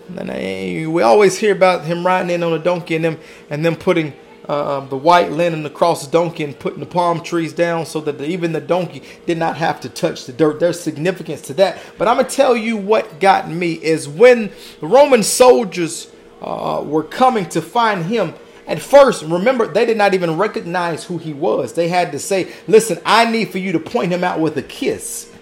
And 0.09 0.93
we 0.93 1.03
always 1.03 1.39
hear 1.39 1.53
about 1.53 1.85
him 1.85 2.07
riding 2.07 2.31
in 2.31 2.43
on 2.43 2.53
a 2.53 2.59
donkey 2.59 2.97
and 2.97 3.05
them 3.05 3.19
and 3.51 3.65
them 3.65 3.77
putting 3.77 4.15
uh, 4.49 4.81
the 4.87 4.97
white 4.97 5.33
linen 5.33 5.67
across 5.67 6.07
the 6.07 6.13
donkey 6.13 6.45
and 6.45 6.59
putting 6.59 6.81
the 6.81 6.87
palm 6.87 7.21
trees 7.21 7.53
down 7.53 7.85
so 7.85 8.01
that 8.01 8.19
the, 8.19 8.27
even 8.27 8.53
the 8.53 8.61
donkey 8.61 9.03
did 9.27 9.37
not 9.37 9.57
have 9.57 9.81
to 9.81 9.89
touch 9.89 10.25
the 10.27 10.33
dirt. 10.33 10.61
There's 10.61 10.79
significance 10.79 11.43
to 11.43 11.55
that. 11.55 11.79
But 11.99 12.09
I'm 12.09 12.19
to 12.19 12.25
tell 12.25 12.57
you 12.57 12.77
what 12.77 13.19
got 13.19 13.51
me 13.51 13.73
is 13.73 14.09
when 14.09 14.53
the 14.81 14.87
Roman 14.87 15.23
soldiers 15.23 16.13
uh, 16.41 16.83
were 16.85 17.03
coming 17.03 17.49
to 17.51 17.61
find 17.63 18.05
him. 18.05 18.35
At 18.69 18.81
first, 18.81 19.23
remember, 19.23 19.67
they 19.67 19.87
did 19.87 19.97
not 19.97 20.15
even 20.15 20.37
recognize 20.37 21.05
who 21.05 21.19
he 21.19 21.33
was. 21.33 21.73
They 21.73 21.89
had 21.89 22.13
to 22.13 22.19
say, 22.19 22.53
Listen, 22.67 23.01
I 23.05 23.31
need 23.31 23.51
for 23.51 23.59
you 23.59 23.73
to 23.73 23.81
point 23.81 24.13
him 24.13 24.25
out 24.25 24.41
with 24.41 24.57
a 24.57 24.63
kiss 24.63 25.33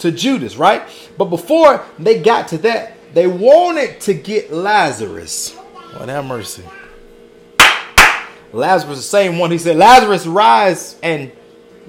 to 0.00 0.10
Judas, 0.10 0.56
right? 0.56 0.82
But 1.16 1.26
before 1.26 1.84
they 1.98 2.20
got 2.20 2.48
to 2.48 2.58
that, 2.58 2.95
they 3.16 3.26
wanted 3.26 3.98
to 4.02 4.12
get 4.12 4.52
Lazarus. 4.52 5.56
Lord 5.94 6.10
have 6.10 6.26
mercy. 6.26 6.62
Lazarus, 8.52 8.98
the 8.98 9.02
same 9.02 9.38
one. 9.38 9.50
He 9.50 9.56
said, 9.56 9.76
Lazarus, 9.78 10.26
rise 10.26 10.98
and 11.02 11.32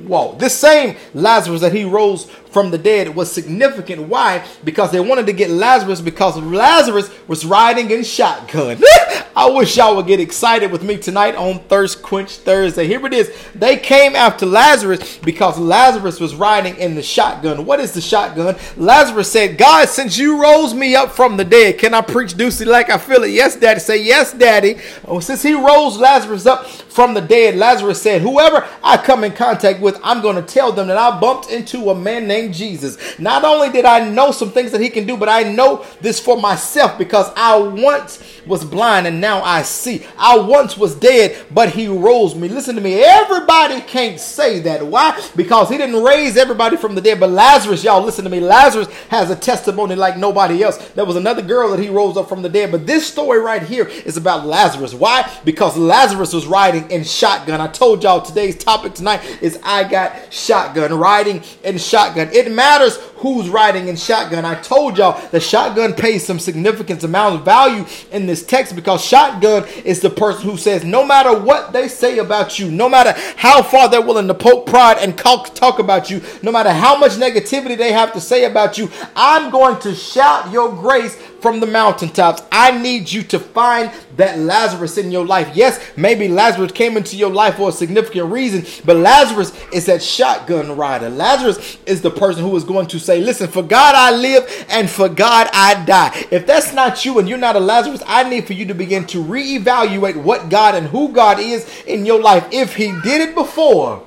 walk. 0.05 0.39
This 0.39 0.57
same 0.57 0.95
Lazarus 1.13 1.59
that 1.59 1.73
he 1.73 1.83
rose 1.83 2.31
from 2.57 2.71
the 2.71 2.77
dead 2.79 3.13
was 3.15 3.31
significant. 3.31 4.07
Why? 4.07 4.43
Because 4.63 4.91
they 4.91 4.99
wanted 4.99 5.27
to 5.27 5.33
get 5.33 5.51
Lazarus 5.51 6.01
because 6.01 6.37
Lazarus 6.37 7.07
was 7.27 7.45
riding 7.45 7.91
in 7.91 8.03
shotgun. 8.03 8.81
I 9.37 9.47
wish 9.51 9.77
y'all 9.77 9.95
would 9.95 10.07
get 10.07 10.19
excited 10.19 10.71
with 10.71 10.81
me 10.81 10.97
tonight 10.97 11.35
on 11.35 11.59
Thirst 11.65 12.01
Quench 12.01 12.37
Thursday. 12.37 12.87
Here 12.87 13.05
it 13.05 13.13
is. 13.13 13.31
They 13.53 13.77
came 13.77 14.15
after 14.15 14.47
Lazarus 14.47 15.19
because 15.19 15.59
Lazarus 15.59 16.19
was 16.19 16.33
riding 16.33 16.75
in 16.77 16.95
the 16.95 17.03
shotgun. 17.03 17.63
What 17.67 17.79
is 17.79 17.93
the 17.93 18.01
shotgun? 18.01 18.55
Lazarus 18.75 19.31
said, 19.31 19.59
God, 19.59 19.89
since 19.89 20.17
you 20.17 20.41
rose 20.41 20.73
me 20.73 20.95
up 20.95 21.11
from 21.11 21.37
the 21.37 21.45
dead, 21.45 21.77
can 21.77 21.93
I 21.93 22.01
preach 22.01 22.33
Deucey 22.33 22.65
like 22.65 22.89
I 22.89 22.97
feel 22.97 23.23
it? 23.25 23.29
Yes, 23.29 23.55
Daddy. 23.55 23.79
Say, 23.79 24.03
yes, 24.03 24.33
Daddy. 24.33 24.79
Oh, 25.05 25.19
since 25.19 25.43
he 25.43 25.53
rose 25.53 25.99
Lazarus 25.99 26.47
up 26.47 26.65
from 26.65 27.13
the 27.13 27.21
dead, 27.21 27.57
Lazarus 27.57 28.01
said, 28.01 28.23
whoever 28.23 28.67
I 28.83 28.97
come 28.97 29.23
in 29.23 29.33
contact 29.33 29.79
with, 29.81 29.99
I'm 30.01 30.23
going 30.23 30.37
to 30.37 30.41
tell 30.41 30.71
them 30.71 30.87
that 30.87 30.97
I 30.97 31.19
bumped 31.19 31.51
into 31.51 31.91
a 31.91 31.95
man 31.95 32.27
named 32.27 32.46
Jesus. 32.51 32.97
Not 33.19 33.43
only 33.43 33.69
did 33.69 33.85
I 33.85 34.07
know 34.09 34.31
some 34.31 34.51
things 34.51 34.71
that 34.71 34.81
he 34.81 34.89
can 34.89 35.05
do, 35.05 35.17
but 35.17 35.29
I 35.29 35.43
know 35.43 35.85
this 36.01 36.19
for 36.19 36.39
myself 36.39 36.97
because 36.97 37.31
I 37.35 37.57
once 37.57 38.36
was 38.47 38.63
blind 38.63 39.07
and 39.07 39.21
now 39.21 39.41
I 39.41 39.61
see. 39.61 40.05
I 40.17 40.37
once 40.37 40.77
was 40.77 40.95
dead, 40.95 41.37
but 41.51 41.69
he 41.69 41.87
rose 41.87 42.35
me. 42.35 42.47
Listen 42.47 42.75
to 42.75 42.81
me. 42.81 43.01
Everybody 43.03 43.81
can't 43.81 44.19
say 44.19 44.59
that. 44.61 44.85
Why? 44.85 45.21
Because 45.35 45.69
he 45.69 45.77
didn't 45.77 46.03
raise 46.03 46.37
everybody 46.37 46.77
from 46.77 46.95
the 46.95 47.01
dead. 47.01 47.19
But 47.19 47.29
Lazarus, 47.29 47.83
y'all, 47.83 48.03
listen 48.03 48.23
to 48.23 48.29
me. 48.29 48.39
Lazarus 48.39 48.87
has 49.09 49.29
a 49.29 49.35
testimony 49.35 49.95
like 49.95 50.17
nobody 50.17 50.63
else. 50.63 50.77
There 50.89 51.05
was 51.05 51.15
another 51.15 51.41
girl 51.41 51.71
that 51.71 51.79
he 51.79 51.89
rose 51.89 52.17
up 52.17 52.29
from 52.29 52.41
the 52.41 52.49
dead. 52.49 52.71
But 52.71 52.87
this 52.87 53.07
story 53.07 53.39
right 53.39 53.63
here 53.63 53.87
is 53.87 54.17
about 54.17 54.45
Lazarus. 54.45 54.93
Why? 54.93 55.29
Because 55.43 55.77
Lazarus 55.77 56.33
was 56.33 56.47
riding 56.47 56.89
in 56.89 57.03
shotgun. 57.03 57.61
I 57.61 57.67
told 57.67 58.03
y'all 58.03 58.21
today's 58.21 58.57
topic 58.57 58.93
tonight 58.93 59.23
is 59.41 59.59
I 59.63 59.83
got 59.83 60.33
shotgun, 60.33 60.93
riding 60.97 61.43
in 61.63 61.77
shotgun. 61.77 62.29
It 62.31 62.51
matters 62.51 62.97
who's 63.17 63.49
riding 63.49 63.87
in 63.87 63.95
shotgun. 63.95 64.45
I 64.45 64.55
told 64.61 64.97
y'all 64.97 65.19
the 65.29 65.39
shotgun 65.39 65.93
pays 65.93 66.25
some 66.25 66.39
significant 66.39 67.03
amount 67.03 67.35
of 67.35 67.45
value 67.45 67.85
in 68.11 68.25
this 68.25 68.45
text 68.45 68.75
because 68.75 69.03
shotgun 69.03 69.65
is 69.83 69.99
the 69.99 70.09
person 70.09 70.49
who 70.49 70.57
says, 70.57 70.83
no 70.83 71.05
matter 71.05 71.37
what 71.37 71.73
they 71.73 71.87
say 71.87 72.19
about 72.19 72.59
you, 72.59 72.69
no 72.71 72.87
matter 72.87 73.13
how 73.35 73.61
far 73.61 73.89
they're 73.89 74.01
willing 74.01 74.27
to 74.27 74.33
poke 74.33 74.65
pride 74.67 74.97
and 74.99 75.17
talk 75.17 75.79
about 75.79 76.09
you, 76.09 76.21
no 76.41 76.51
matter 76.51 76.71
how 76.71 76.97
much 76.97 77.13
negativity 77.13 77.77
they 77.77 77.91
have 77.91 78.13
to 78.13 78.21
say 78.21 78.45
about 78.45 78.77
you, 78.77 78.89
I'm 79.15 79.51
going 79.51 79.79
to 79.81 79.93
shout 79.95 80.51
your 80.51 80.69
grace 80.69 81.17
from 81.41 81.59
the 81.59 81.67
mountaintops. 81.67 82.41
I 82.51 82.77
need 82.77 83.11
you 83.11 83.23
to 83.23 83.39
find 83.39 83.91
that 84.17 84.39
Lazarus 84.39 84.97
in 84.97 85.11
your 85.11 85.25
life. 85.25 85.49
Yes, 85.55 85.79
maybe 85.95 86.27
Lazarus 86.27 86.71
came 86.71 86.97
into 86.97 87.15
your 87.15 87.29
life 87.29 87.55
for 87.55 87.69
a 87.69 87.71
significant 87.71 88.31
reason, 88.31 88.65
but 88.85 88.97
Lazarus 88.97 89.53
is 89.71 89.85
that 89.85 90.01
shotgun 90.01 90.75
rider. 90.75 91.09
Lazarus 91.09 91.77
is 91.85 92.01
the 92.01 92.11
person 92.11 92.43
who 92.43 92.55
is 92.55 92.63
going 92.63 92.87
to 92.87 92.99
say, 92.99 93.21
Listen, 93.21 93.47
for 93.47 93.63
God 93.63 93.95
I 93.95 94.11
live 94.11 94.65
and 94.69 94.89
for 94.89 95.09
God 95.09 95.49
I 95.53 95.83
die. 95.85 96.25
If 96.31 96.45
that's 96.45 96.73
not 96.73 97.05
you 97.05 97.19
and 97.19 97.27
you're 97.29 97.37
not 97.37 97.55
a 97.55 97.59
Lazarus, 97.59 98.03
I 98.05 98.27
need 98.29 98.47
for 98.47 98.53
you 98.53 98.65
to 98.65 98.73
begin 98.73 99.05
to 99.07 99.23
reevaluate 99.23 100.21
what 100.21 100.49
God 100.49 100.75
and 100.75 100.87
who 100.87 101.09
God 101.09 101.39
is 101.39 101.67
in 101.85 102.05
your 102.05 102.21
life. 102.21 102.47
If 102.51 102.75
He 102.75 102.87
did 103.01 103.29
it 103.29 103.35
before, 103.35 104.03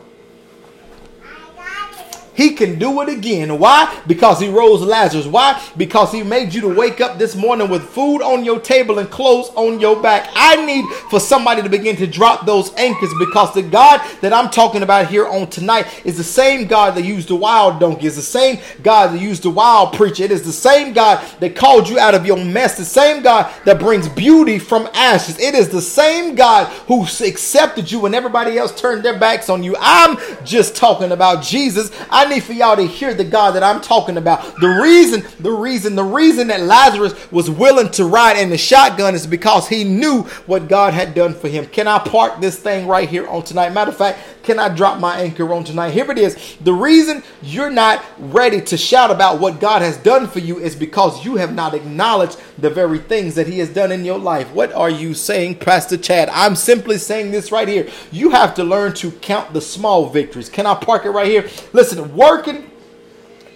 he 2.40 2.54
can 2.54 2.78
do 2.78 3.02
it 3.02 3.10
again. 3.10 3.58
Why? 3.58 4.02
Because 4.06 4.40
he 4.40 4.48
rose 4.48 4.80
Lazarus. 4.80 5.26
Why? 5.26 5.62
Because 5.76 6.10
he 6.10 6.22
made 6.22 6.54
you 6.54 6.62
to 6.62 6.74
wake 6.74 7.02
up 7.02 7.18
this 7.18 7.36
morning 7.36 7.68
with 7.68 7.82
food 7.82 8.22
on 8.22 8.46
your 8.46 8.58
table 8.58 8.98
and 8.98 9.10
clothes 9.10 9.50
on 9.56 9.78
your 9.78 10.00
back. 10.00 10.30
I 10.34 10.64
need 10.64 10.86
for 11.10 11.20
somebody 11.20 11.60
to 11.60 11.68
begin 11.68 11.96
to 11.96 12.06
drop 12.06 12.46
those 12.46 12.74
anchors 12.76 13.10
because 13.18 13.52
the 13.52 13.60
God 13.60 14.00
that 14.22 14.32
I'm 14.32 14.48
talking 14.48 14.82
about 14.82 15.08
here 15.08 15.28
on 15.28 15.50
tonight 15.50 15.86
is 16.06 16.16
the 16.16 16.24
same 16.24 16.66
God 16.66 16.94
that 16.94 17.02
used 17.02 17.28
the 17.28 17.36
wild 17.36 17.78
donkey. 17.78 18.06
It's 18.06 18.16
the 18.16 18.22
same 18.22 18.58
God 18.82 19.12
that 19.12 19.20
used 19.20 19.42
the 19.42 19.50
wild 19.50 19.92
preacher. 19.92 20.24
It 20.24 20.30
is 20.30 20.42
the 20.42 20.50
same 20.50 20.94
God 20.94 21.22
that 21.40 21.54
called 21.54 21.90
you 21.90 21.98
out 21.98 22.14
of 22.14 22.24
your 22.24 22.42
mess. 22.42 22.78
The 22.78 22.86
same 22.86 23.22
God 23.22 23.52
that 23.66 23.78
brings 23.78 24.08
beauty 24.08 24.58
from 24.58 24.88
ashes. 24.94 25.38
It 25.38 25.54
is 25.54 25.68
the 25.68 25.82
same 25.82 26.36
God 26.36 26.68
who 26.86 27.02
accepted 27.02 27.92
you 27.92 28.00
when 28.00 28.14
everybody 28.14 28.56
else 28.56 28.80
turned 28.80 29.02
their 29.02 29.18
backs 29.18 29.50
on 29.50 29.62
you. 29.62 29.76
I'm 29.78 30.16
just 30.42 30.74
talking 30.74 31.12
about 31.12 31.42
Jesus. 31.42 31.90
I 32.08 32.29
need 32.30 32.42
for 32.42 32.52
y'all 32.52 32.76
to 32.76 32.86
hear 32.86 33.14
the 33.14 33.24
God 33.24 33.52
that 33.52 33.62
I'm 33.62 33.80
talking 33.80 34.16
about. 34.16 34.42
The 34.60 34.68
reason, 34.68 35.24
the 35.40 35.52
reason, 35.52 35.94
the 35.94 36.04
reason 36.04 36.48
that 36.48 36.60
Lazarus 36.60 37.30
was 37.30 37.50
willing 37.50 37.90
to 37.92 38.04
ride 38.04 38.38
in 38.38 38.50
the 38.50 38.58
shotgun 38.58 39.14
is 39.14 39.26
because 39.26 39.68
he 39.68 39.84
knew 39.84 40.22
what 40.46 40.68
God 40.68 40.94
had 40.94 41.14
done 41.14 41.34
for 41.34 41.48
him. 41.48 41.66
Can 41.66 41.86
I 41.86 41.98
park 41.98 42.40
this 42.40 42.58
thing 42.58 42.86
right 42.86 43.08
here 43.08 43.28
on 43.28 43.42
tonight? 43.42 43.72
Matter 43.72 43.90
of 43.90 43.96
fact, 43.96 44.18
can 44.42 44.58
I 44.58 44.68
drop 44.74 44.98
my 45.00 45.20
anchor 45.20 45.52
on 45.52 45.64
tonight? 45.64 45.90
Here 45.90 46.10
it 46.10 46.18
is. 46.18 46.56
The 46.62 46.72
reason 46.72 47.22
you're 47.42 47.70
not 47.70 48.04
ready 48.18 48.60
to 48.62 48.76
shout 48.76 49.10
about 49.10 49.40
what 49.40 49.60
God 49.60 49.82
has 49.82 49.96
done 49.98 50.26
for 50.26 50.38
you 50.38 50.58
is 50.58 50.74
because 50.74 51.24
you 51.24 51.36
have 51.36 51.54
not 51.54 51.74
acknowledged 51.74 52.40
the 52.58 52.70
very 52.70 52.98
things 52.98 53.34
that 53.34 53.46
He 53.46 53.58
has 53.58 53.68
done 53.68 53.92
in 53.92 54.04
your 54.04 54.18
life. 54.18 54.50
What 54.52 54.72
are 54.72 54.90
you 54.90 55.14
saying, 55.14 55.56
Pastor 55.56 55.96
Chad? 55.96 56.28
I'm 56.30 56.56
simply 56.56 56.98
saying 56.98 57.30
this 57.30 57.52
right 57.52 57.68
here. 57.68 57.88
You 58.10 58.30
have 58.30 58.54
to 58.54 58.64
learn 58.64 58.94
to 58.94 59.10
count 59.12 59.52
the 59.52 59.60
small 59.60 60.08
victories. 60.08 60.48
Can 60.48 60.66
I 60.66 60.74
park 60.74 61.04
it 61.04 61.10
right 61.10 61.26
here? 61.26 61.48
Listen, 61.72 62.09
working 62.14 62.70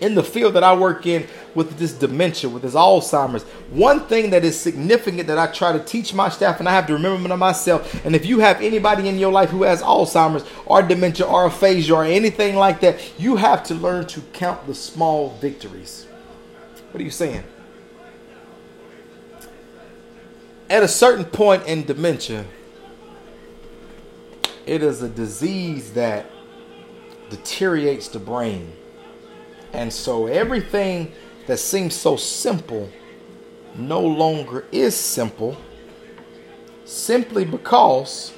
in 0.00 0.14
the 0.14 0.22
field 0.22 0.54
that 0.54 0.64
I 0.64 0.74
work 0.74 1.06
in 1.06 1.26
with 1.54 1.78
this 1.78 1.92
dementia, 1.92 2.50
with 2.50 2.62
this 2.62 2.74
Alzheimer's, 2.74 3.44
one 3.70 4.00
thing 4.06 4.30
that 4.30 4.44
is 4.44 4.58
significant 4.58 5.28
that 5.28 5.38
I 5.38 5.46
try 5.46 5.72
to 5.72 5.82
teach 5.82 6.12
my 6.12 6.28
staff, 6.28 6.58
and 6.58 6.68
I 6.68 6.72
have 6.72 6.86
to 6.88 6.94
remember 6.94 7.28
to 7.28 7.36
myself, 7.36 8.04
and 8.04 8.14
if 8.14 8.26
you 8.26 8.40
have 8.40 8.60
anybody 8.60 9.08
in 9.08 9.18
your 9.18 9.32
life 9.32 9.50
who 9.50 9.62
has 9.62 9.82
Alzheimer's 9.82 10.44
or 10.66 10.82
dementia 10.82 11.26
or 11.26 11.46
aphasia 11.46 11.94
or 11.94 12.04
anything 12.04 12.56
like 12.56 12.80
that, 12.80 12.98
you 13.18 13.36
have 13.36 13.62
to 13.64 13.74
learn 13.74 14.06
to 14.08 14.20
count 14.32 14.66
the 14.66 14.74
small 14.74 15.30
victories. 15.40 16.06
What 16.90 17.00
are 17.00 17.04
you 17.04 17.10
saying? 17.10 17.44
At 20.68 20.82
a 20.82 20.88
certain 20.88 21.24
point 21.24 21.66
in 21.66 21.84
dementia, 21.84 22.44
it 24.66 24.82
is 24.82 25.02
a 25.02 25.08
disease 25.08 25.92
that 25.92 26.26
deteriorates 27.30 28.08
the 28.08 28.18
brain 28.18 28.72
and 29.72 29.92
so 29.92 30.26
everything 30.26 31.12
that 31.46 31.58
seems 31.58 31.94
so 31.94 32.16
simple 32.16 32.88
no 33.74 34.00
longer 34.00 34.64
is 34.70 34.94
simple 34.94 35.56
simply 36.84 37.44
because 37.44 38.32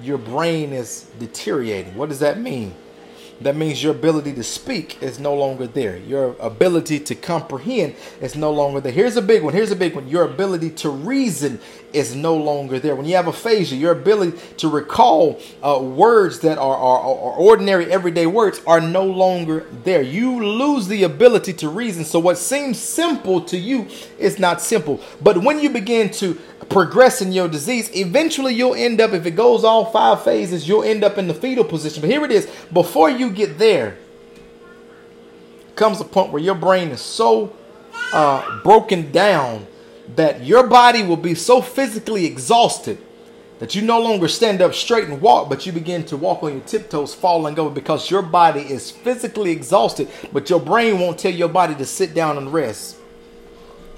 your 0.00 0.18
brain 0.18 0.72
is 0.72 1.10
deteriorating. 1.18 1.94
What 1.96 2.08
does 2.08 2.20
that 2.20 2.38
mean? 2.38 2.74
That 3.44 3.56
means 3.56 3.82
your 3.82 3.92
ability 3.92 4.32
to 4.34 4.42
speak 4.42 5.02
is 5.02 5.18
no 5.18 5.34
longer 5.34 5.66
there. 5.66 5.96
Your 5.96 6.36
ability 6.40 7.00
to 7.00 7.14
comprehend 7.14 7.94
is 8.20 8.36
no 8.36 8.52
longer 8.52 8.80
there. 8.80 8.92
Here's 8.92 9.16
a 9.16 9.22
big 9.22 9.42
one. 9.42 9.52
Here's 9.52 9.70
a 9.70 9.76
big 9.76 9.94
one. 9.94 10.08
Your 10.08 10.24
ability 10.24 10.70
to 10.70 10.90
reason 10.90 11.60
is 11.92 12.14
no 12.14 12.36
longer 12.36 12.78
there. 12.78 12.94
When 12.94 13.06
you 13.06 13.16
have 13.16 13.26
aphasia, 13.26 13.76
your 13.76 13.92
ability 13.92 14.38
to 14.58 14.68
recall 14.68 15.40
uh, 15.62 15.78
words 15.82 16.40
that 16.40 16.58
are, 16.58 16.76
are, 16.76 17.00
are 17.00 17.36
ordinary, 17.36 17.90
everyday 17.90 18.26
words 18.26 18.60
are 18.66 18.80
no 18.80 19.04
longer 19.04 19.66
there. 19.84 20.02
You 20.02 20.44
lose 20.44 20.88
the 20.88 21.04
ability 21.04 21.52
to 21.54 21.68
reason. 21.68 22.04
So, 22.04 22.18
what 22.18 22.38
seems 22.38 22.78
simple 22.78 23.40
to 23.42 23.56
you 23.56 23.88
is 24.18 24.38
not 24.38 24.60
simple. 24.60 25.00
But 25.20 25.38
when 25.38 25.60
you 25.60 25.70
begin 25.70 26.10
to 26.12 26.38
progress 26.68 27.20
in 27.20 27.32
your 27.32 27.48
disease, 27.48 27.90
eventually 27.94 28.54
you'll 28.54 28.74
end 28.74 29.00
up, 29.00 29.12
if 29.12 29.26
it 29.26 29.32
goes 29.32 29.64
all 29.64 29.86
five 29.86 30.22
phases, 30.22 30.66
you'll 30.66 30.84
end 30.84 31.04
up 31.04 31.18
in 31.18 31.28
the 31.28 31.34
fetal 31.34 31.64
position. 31.64 32.00
But 32.00 32.10
here 32.10 32.24
it 32.24 32.32
is 32.32 32.46
before 32.72 33.10
you 33.10 33.30
get 33.30 33.58
there, 33.58 33.96
comes 35.74 36.00
a 36.00 36.04
point 36.04 36.32
where 36.32 36.42
your 36.42 36.54
brain 36.54 36.88
is 36.88 37.00
so 37.00 37.54
uh, 38.12 38.60
broken 38.62 39.10
down 39.10 39.66
that 40.16 40.44
your 40.44 40.66
body 40.66 41.02
will 41.02 41.16
be 41.16 41.34
so 41.34 41.62
physically 41.62 42.26
exhausted 42.26 42.98
that 43.58 43.76
you 43.76 43.82
no 43.82 44.00
longer 44.00 44.26
stand 44.26 44.60
up 44.60 44.74
straight 44.74 45.06
and 45.06 45.20
walk, 45.20 45.48
but 45.48 45.64
you 45.64 45.70
begin 45.70 46.04
to 46.04 46.16
walk 46.16 46.42
on 46.42 46.52
your 46.52 46.62
tiptoes, 46.62 47.14
falling 47.14 47.56
over 47.60 47.70
because 47.70 48.10
your 48.10 48.20
body 48.20 48.60
is 48.60 48.90
physically 48.90 49.52
exhausted, 49.52 50.08
but 50.32 50.50
your 50.50 50.58
brain 50.58 50.98
won't 50.98 51.16
tell 51.16 51.32
your 51.32 51.48
body 51.48 51.72
to 51.76 51.86
sit 51.86 52.12
down 52.12 52.36
and 52.36 52.52
rest. 52.52 52.96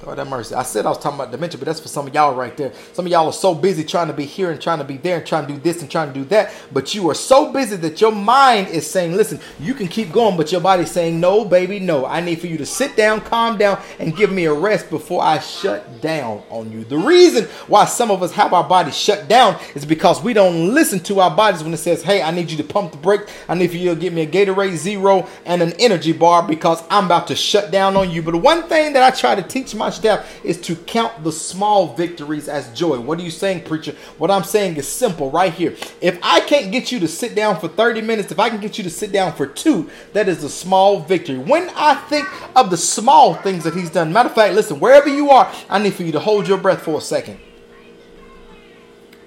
Oh, 0.04 0.08
Lord 0.08 0.18
have 0.18 0.28
mercy. 0.28 0.54
I 0.54 0.64
said 0.64 0.84
I 0.84 0.90
was 0.90 0.99
talking 0.99 1.18
about 1.18 1.30
dementia, 1.30 1.58
but 1.58 1.64
that's 1.64 1.80
for 1.80 1.88
some 1.88 2.06
of 2.06 2.12
y'all 2.12 2.34
right 2.34 2.54
there. 2.58 2.75
Some 2.92 3.06
of 3.06 3.12
y'all 3.12 3.26
are 3.26 3.32
so 3.32 3.54
busy 3.54 3.82
trying 3.82 4.08
to 4.08 4.12
be 4.12 4.26
here 4.26 4.50
and 4.50 4.61
trying 4.61 4.76
to 4.76 4.84
be 4.84 4.99
there 4.99 5.16
and 5.16 5.26
trying 5.26 5.46
to 5.46 5.54
do 5.54 5.58
this 5.58 5.80
and 5.80 5.90
trying 5.90 6.12
to 6.12 6.14
do 6.14 6.26
that. 6.26 6.52
But 6.73 6.94
you 6.94 7.08
are 7.08 7.14
so 7.14 7.50
busy 7.50 7.76
that 7.76 8.02
your 8.02 8.12
mind 8.12 8.68
is 8.68 8.88
saying, 8.88 9.16
listen, 9.16 9.40
you 9.58 9.73
can 9.73 9.88
keep 9.88 10.12
going, 10.12 10.37
but 10.37 10.52
your 10.52 10.61
body's 10.61 10.90
saying, 10.90 11.18
no, 11.18 11.46
baby, 11.46 11.80
no. 11.80 12.04
I 12.04 12.20
need 12.20 12.38
for 12.38 12.49
you 12.49 12.58
to 12.58 12.66
sit 12.66 12.96
down, 12.96 13.23
calm 13.23 13.56
down, 13.56 13.80
and 13.99 14.14
give 14.14 14.30
me 14.30 14.44
a 14.44 14.52
rest 14.52 14.90
before 14.90 15.23
I 15.23 15.38
shut 15.38 16.02
down 16.02 16.42
on 16.50 16.70
you. 16.70 16.84
The 16.84 16.99
reason 16.99 17.44
why 17.66 17.87
some 17.87 18.11
of 18.11 18.23
us 18.23 18.32
have 18.32 18.52
our 18.52 18.68
bodies 18.68 18.99
shut 18.99 19.26
down 19.26 19.58
is 19.75 19.87
because 19.87 20.23
we 20.23 20.34
don't 20.34 20.75
listen 20.75 21.00
to 21.04 21.20
our 21.20 21.34
bodies 21.34 21.64
when 21.64 21.73
it 21.73 21.78
says, 21.78 22.02
hey, 22.02 22.20
I 22.20 22.30
need 22.30 22.50
you 22.50 22.58
to 22.58 22.64
pump 22.64 22.92
the 22.92 22.99
brake. 22.99 23.23
I 23.49 23.54
need 23.54 23.70
for 23.70 23.78
you 23.78 23.94
to 23.94 23.96
give 23.99 24.12
me 24.12 24.23
a 24.23 24.26
Gatorade 24.26 24.76
Zero 24.76 25.26
and 25.46 25.62
an 25.62 25.73
energy 25.78 26.12
bar 26.12 26.46
because 26.46 26.82
I'm 26.90 27.06
about 27.06 27.28
to 27.28 27.34
shut 27.37 27.70
down 27.70 27.96
on 27.96 28.11
you. 28.11 28.20
But 28.20 28.37
one 28.37 28.64
thing 28.64 28.92
that 28.92 29.02
I 29.02 29.16
try 29.16 29.34
to 29.34 29.42
teach 29.42 29.75
my 29.75 29.94
step 29.95 30.27
is 30.43 30.61
to 30.63 30.77
count 30.77 31.25
the 31.25 31.33
small 31.33 31.95
victories 31.95 32.49
as 32.49 32.73
joy. 32.73 33.01
What 33.01 33.19
are 33.19 33.23
you 33.23 33.31
saying, 33.31 33.65
preacher? 33.65 33.95
What 34.19 34.31
I'm 34.31 34.45
saying 34.45 34.77
is 34.77 34.89
simple 34.89 35.31
right 35.31 35.53
here. 35.53 35.77
If 36.01 36.19
I 36.23 36.41
can't 36.41 36.73
get 36.73 36.93
you 36.93 37.01
to 37.01 37.09
sit 37.09 37.35
down 37.35 37.61
for 37.61 37.69
30 37.69 38.03
minutes, 38.03 38.33
if 38.33 38.39
I 38.39 38.51
can 38.51 38.61
get 38.61 38.79
you 38.79 38.85
to 38.85 38.91
sit 38.91 39.13
down 39.13 39.33
for 39.33 39.47
two, 39.47 39.91
that 40.13 40.29
is 40.29 40.45
a 40.45 40.51
small 40.51 41.01
victory. 41.01 41.39
When 41.39 41.71
I 41.77 41.95
think 41.95 42.29
of 42.57 42.71
the 42.71 42.77
small 42.77 43.35
things 43.35 43.65
that 43.65 43.75
he's 43.75 43.91
done, 43.91 44.13
matter 44.13 44.29
of 44.29 44.35
fact, 44.35 44.55
listen, 44.55 44.81
wherever 44.81 45.09
you 45.09 45.31
are, 45.31 45.53
I 45.69 45.79
need 45.79 45.95
for 45.95 46.03
you 46.03 46.13
to 46.13 46.21
hold 46.21 46.49
your 46.49 46.59
breath 46.59 46.83
for 46.83 46.99
a 46.99 47.01
second. 47.01 47.39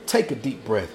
Take 0.05 0.31
a 0.31 0.35
deep 0.35 0.63
breath. 0.63 0.91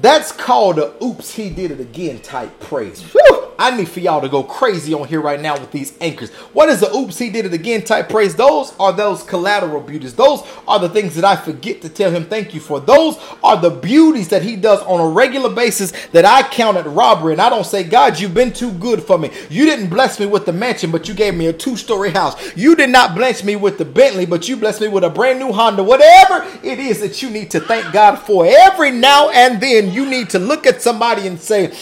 That's 0.00 0.32
called 0.32 0.78
a 0.78 0.92
oops, 1.04 1.34
he 1.34 1.50
did 1.50 1.70
it 1.70 1.80
again 1.80 2.18
type 2.20 2.58
praise. 2.60 3.02
Whew. 3.12 3.43
I 3.58 3.76
need 3.76 3.88
for 3.88 4.00
y'all 4.00 4.20
to 4.20 4.28
go 4.28 4.42
crazy 4.42 4.94
on 4.94 5.06
here 5.08 5.20
right 5.20 5.40
now 5.40 5.58
with 5.58 5.70
these 5.70 5.96
anchors. 6.00 6.30
What 6.52 6.68
is 6.68 6.80
the 6.80 6.94
oops, 6.94 7.18
he 7.18 7.30
did 7.30 7.46
it 7.46 7.52
again 7.52 7.82
type 7.82 8.08
praise? 8.08 8.34
Those 8.34 8.74
are 8.78 8.92
those 8.92 9.22
collateral 9.22 9.80
beauties. 9.80 10.14
Those 10.14 10.42
are 10.66 10.78
the 10.78 10.88
things 10.88 11.14
that 11.16 11.24
I 11.24 11.36
forget 11.36 11.82
to 11.82 11.88
tell 11.88 12.10
him 12.10 12.24
thank 12.24 12.54
you 12.54 12.60
for. 12.60 12.80
Those 12.80 13.18
are 13.42 13.60
the 13.60 13.70
beauties 13.70 14.28
that 14.28 14.42
he 14.42 14.56
does 14.56 14.80
on 14.80 15.00
a 15.00 15.08
regular 15.08 15.50
basis 15.50 15.92
that 16.08 16.24
I 16.24 16.42
count 16.48 16.76
at 16.76 16.86
robbery. 16.86 17.32
And 17.32 17.42
I 17.42 17.50
don't 17.50 17.66
say, 17.66 17.84
God, 17.84 18.18
you've 18.18 18.34
been 18.34 18.52
too 18.52 18.72
good 18.72 19.02
for 19.02 19.18
me. 19.18 19.30
You 19.50 19.64
didn't 19.66 19.88
bless 19.88 20.18
me 20.18 20.26
with 20.26 20.46
the 20.46 20.52
mansion, 20.52 20.90
but 20.90 21.08
you 21.08 21.14
gave 21.14 21.34
me 21.34 21.46
a 21.46 21.52
two 21.52 21.76
story 21.76 22.10
house. 22.10 22.56
You 22.56 22.74
did 22.76 22.90
not 22.90 23.14
bless 23.14 23.44
me 23.44 23.56
with 23.56 23.78
the 23.78 23.84
Bentley, 23.84 24.26
but 24.26 24.48
you 24.48 24.56
blessed 24.56 24.80
me 24.80 24.88
with 24.88 25.04
a 25.04 25.10
brand 25.10 25.38
new 25.38 25.52
Honda. 25.52 25.82
Whatever 25.82 26.46
it 26.62 26.78
is 26.78 27.00
that 27.00 27.22
you 27.22 27.30
need 27.30 27.50
to 27.52 27.60
thank 27.60 27.92
God 27.92 28.16
for, 28.16 28.46
every 28.46 28.90
now 28.90 29.30
and 29.30 29.60
then 29.60 29.92
you 29.92 30.08
need 30.08 30.30
to 30.30 30.38
look 30.38 30.66
at 30.66 30.82
somebody 30.82 31.26
and 31.26 31.40
say, 31.40 31.72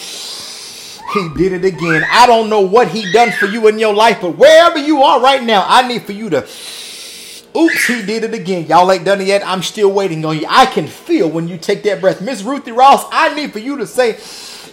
he 1.13 1.29
did 1.37 1.53
it 1.53 1.65
again. 1.65 2.03
I 2.09 2.25
don't 2.25 2.49
know 2.49 2.61
what 2.61 2.87
he 2.89 3.11
done 3.11 3.31
for 3.31 3.45
you 3.45 3.67
in 3.67 3.79
your 3.79 3.93
life, 3.93 4.19
but 4.21 4.37
wherever 4.37 4.77
you 4.77 5.03
are 5.03 5.21
right 5.21 5.43
now, 5.43 5.65
I 5.67 5.87
need 5.87 6.03
for 6.03 6.11
you 6.11 6.29
to 6.31 6.47
Oops, 7.55 7.85
he 7.85 8.03
did 8.03 8.23
it 8.23 8.33
again. 8.33 8.65
Y'all 8.65 8.91
ain't 8.91 9.05
done 9.05 9.21
it 9.21 9.27
yet. 9.27 9.45
I'm 9.45 9.61
still 9.61 9.91
waiting 9.91 10.25
on 10.25 10.39
you. 10.39 10.47
I 10.49 10.65
can 10.65 10.87
feel 10.87 11.29
when 11.29 11.47
you 11.47 11.57
take 11.57 11.83
that 11.83 12.01
breath. 12.01 12.19
Miss 12.19 12.41
Ruthie 12.41 12.71
Ross, 12.71 13.05
I 13.11 13.33
need 13.35 13.53
for 13.53 13.59
you 13.59 13.77
to 13.77 13.85
say, 13.85 14.17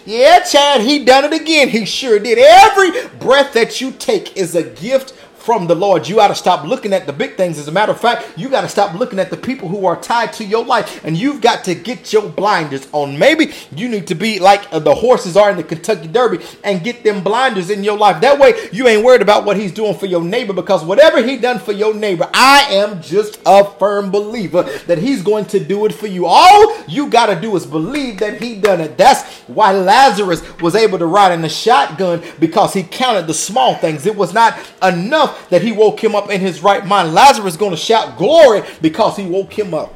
Yeah, 0.03 0.39
Chad, 0.39 0.81
he 0.81 1.05
done 1.05 1.25
it 1.25 1.39
again. 1.39 1.69
He 1.69 1.85
sure 1.85 2.17
did. 2.17 2.39
Every 2.39 3.07
breath 3.19 3.53
that 3.53 3.81
you 3.81 3.91
take 3.91 4.35
is 4.35 4.55
a 4.55 4.63
gift 4.63 5.13
from 5.41 5.67
the 5.67 5.75
Lord. 5.75 6.07
You 6.07 6.15
got 6.15 6.27
to 6.27 6.35
stop 6.35 6.65
looking 6.65 6.93
at 6.93 7.05
the 7.05 7.13
big 7.13 7.35
things. 7.35 7.57
As 7.57 7.67
a 7.67 7.71
matter 7.71 7.91
of 7.91 7.99
fact, 7.99 8.37
you 8.37 8.49
got 8.49 8.61
to 8.61 8.69
stop 8.69 8.93
looking 8.97 9.19
at 9.19 9.29
the 9.29 9.37
people 9.37 9.67
who 9.67 9.85
are 9.85 9.99
tied 9.99 10.33
to 10.33 10.45
your 10.45 10.63
life, 10.63 11.03
and 11.03 11.17
you've 11.17 11.41
got 11.41 11.63
to 11.65 11.75
get 11.75 12.13
your 12.13 12.29
blinders 12.29 12.87
on. 12.91 13.17
Maybe 13.17 13.53
you 13.75 13.89
need 13.89 14.07
to 14.07 14.15
be 14.15 14.39
like 14.39 14.71
uh, 14.71 14.79
the 14.79 14.93
horses 14.93 15.35
are 15.35 15.49
in 15.49 15.57
the 15.57 15.63
Kentucky 15.63 16.07
Derby 16.07 16.43
and 16.63 16.83
get 16.83 17.03
them 17.03 17.23
blinders 17.23 17.69
in 17.69 17.83
your 17.83 17.97
life. 17.97 18.21
That 18.21 18.39
way, 18.39 18.53
you 18.71 18.87
ain't 18.87 19.03
worried 19.03 19.21
about 19.21 19.45
what 19.45 19.57
he's 19.57 19.71
doing 19.71 19.97
for 19.97 20.05
your 20.05 20.23
neighbor 20.23 20.53
because 20.53 20.83
whatever 20.83 21.23
he 21.23 21.37
done 21.37 21.59
for 21.59 21.71
your 21.71 21.93
neighbor, 21.93 22.29
I 22.33 22.67
am 22.69 23.01
just 23.01 23.39
a 23.45 23.65
firm 23.65 24.11
believer 24.11 24.63
that 24.85 24.99
he's 24.99 25.23
going 25.23 25.45
to 25.45 25.59
do 25.59 25.85
it 25.85 25.93
for 25.93 26.07
you. 26.07 26.25
All 26.27 26.77
you 26.87 27.09
got 27.09 27.27
to 27.27 27.39
do 27.39 27.55
is 27.55 27.65
believe 27.65 28.19
that 28.19 28.41
he 28.41 28.59
done 28.59 28.81
it. 28.81 28.97
That's 28.97 29.23
why 29.47 29.71
Lazarus 29.71 30.41
was 30.59 30.75
able 30.75 30.99
to 30.99 31.05
ride 31.05 31.31
in 31.31 31.43
a 31.43 31.49
shotgun 31.49 32.23
because 32.39 32.73
he 32.73 32.83
counted 32.83 33.27
the 33.27 33.33
small 33.33 33.75
things. 33.75 34.05
It 34.05 34.15
was 34.15 34.33
not 34.33 34.57
enough 34.81 35.30
that 35.49 35.61
he 35.61 35.71
woke 35.71 36.03
him 36.03 36.15
up 36.15 36.29
in 36.29 36.41
his 36.41 36.61
right 36.61 36.85
mind. 36.85 37.13
Lazarus 37.13 37.53
is 37.53 37.57
going 37.57 37.71
to 37.71 37.77
shout 37.77 38.17
glory 38.17 38.63
because 38.81 39.17
he 39.17 39.25
woke 39.25 39.57
him 39.57 39.73
up. 39.73 39.93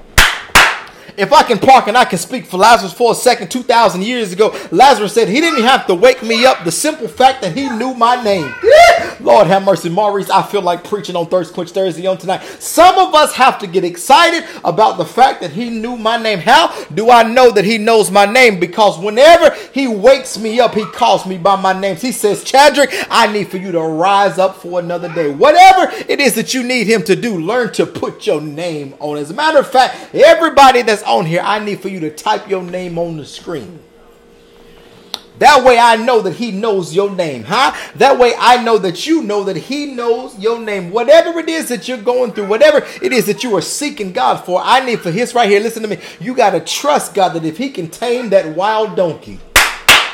If 1.17 1.31
I 1.31 1.43
can 1.43 1.59
park 1.59 1.87
and 1.87 1.97
I 1.97 2.05
can 2.05 2.19
speak 2.19 2.45
for 2.45 2.57
Lazarus 2.57 2.93
for 2.93 3.11
a 3.11 3.15
second, 3.15 3.49
2,000 3.49 4.01
years 4.01 4.33
ago, 4.33 4.55
Lazarus 4.71 5.13
said 5.13 5.29
he 5.29 5.39
didn't 5.39 5.63
have 5.63 5.87
to 5.87 5.95
wake 5.95 6.21
me 6.23 6.45
up. 6.45 6.63
The 6.63 6.71
simple 6.71 7.07
fact 7.07 7.41
that 7.41 7.55
he 7.55 7.69
knew 7.69 7.93
my 7.93 8.21
name. 8.21 8.53
Lord 9.21 9.47
have 9.47 9.63
mercy, 9.63 9.89
Maurice. 9.89 10.29
I 10.29 10.43
feel 10.43 10.61
like 10.61 10.83
preaching 10.83 11.15
on 11.15 11.27
Thirst 11.27 11.53
Quench 11.53 11.71
Thursday 11.71 12.05
on 12.05 12.17
tonight. 12.17 12.43
Some 12.59 12.97
of 12.97 13.15
us 13.15 13.33
have 13.35 13.59
to 13.59 13.67
get 13.67 13.83
excited 13.83 14.47
about 14.63 14.97
the 14.97 15.05
fact 15.05 15.41
that 15.41 15.51
he 15.51 15.69
knew 15.69 15.95
my 15.97 16.21
name. 16.21 16.39
How 16.39 16.73
do 16.93 17.09
I 17.09 17.23
know 17.23 17.51
that 17.51 17.65
he 17.65 17.77
knows 17.77 18.11
my 18.11 18.25
name? 18.25 18.59
Because 18.59 18.99
whenever 18.99 19.55
he 19.73 19.87
wakes 19.87 20.37
me 20.37 20.59
up, 20.59 20.73
he 20.73 20.85
calls 20.85 21.25
me 21.25 21.37
by 21.37 21.55
my 21.55 21.73
name. 21.73 21.95
He 21.95 22.11
says, 22.11 22.43
Chadrick, 22.43 22.93
I 23.09 23.31
need 23.31 23.47
for 23.47 23.57
you 23.57 23.71
to 23.71 23.81
rise 23.81 24.37
up 24.37 24.57
for 24.57 24.79
another 24.79 25.11
day. 25.13 25.31
Whatever 25.31 25.91
it 26.09 26.19
is 26.19 26.35
that 26.35 26.53
you 26.53 26.63
need 26.63 26.87
him 26.87 27.03
to 27.03 27.15
do, 27.15 27.39
learn 27.39 27.71
to 27.73 27.85
put 27.85 28.27
your 28.27 28.41
name 28.41 28.95
on. 28.99 29.17
As 29.17 29.31
a 29.31 29.33
matter 29.33 29.59
of 29.59 29.71
fact, 29.71 30.13
everybody 30.13 30.81
that's 30.81 31.04
on 31.05 31.25
here, 31.25 31.41
I 31.43 31.59
need 31.59 31.81
for 31.81 31.89
you 31.89 31.99
to 32.01 32.09
type 32.09 32.49
your 32.49 32.63
name 32.63 32.97
on 32.97 33.17
the 33.17 33.25
screen. 33.25 33.79
That 35.39 35.65
way 35.65 35.77
I 35.77 35.97
know 35.97 36.21
that 36.21 36.35
he 36.35 36.51
knows 36.51 36.95
your 36.95 37.11
name, 37.11 37.43
huh? 37.43 37.75
That 37.95 38.17
way 38.17 38.33
I 38.39 38.63
know 38.63 38.77
that 38.77 39.05
you 39.05 39.21
know 39.21 39.43
that 39.43 39.57
he 39.57 39.87
knows 39.87 40.39
your 40.39 40.59
name. 40.59 40.91
Whatever 40.91 41.39
it 41.39 41.49
is 41.49 41.67
that 41.69 41.87
you're 41.87 41.97
going 41.97 42.31
through, 42.31 42.47
whatever 42.47 42.85
it 43.01 43.11
is 43.11 43.25
that 43.25 43.43
you 43.43 43.55
are 43.57 43.61
seeking 43.61 44.13
God 44.13 44.37
for, 44.45 44.61
I 44.63 44.85
need 44.85 45.01
for 45.01 45.11
his 45.11 45.35
right 45.35 45.49
here. 45.49 45.59
Listen 45.59 45.83
to 45.83 45.89
me. 45.89 45.99
You 46.21 46.35
got 46.35 46.51
to 46.51 46.61
trust 46.61 47.13
God 47.13 47.33
that 47.33 47.43
if 47.43 47.57
he 47.57 47.69
can 47.69 47.89
tame 47.89 48.29
that 48.29 48.55
wild 48.55 48.95
donkey, 48.95 49.39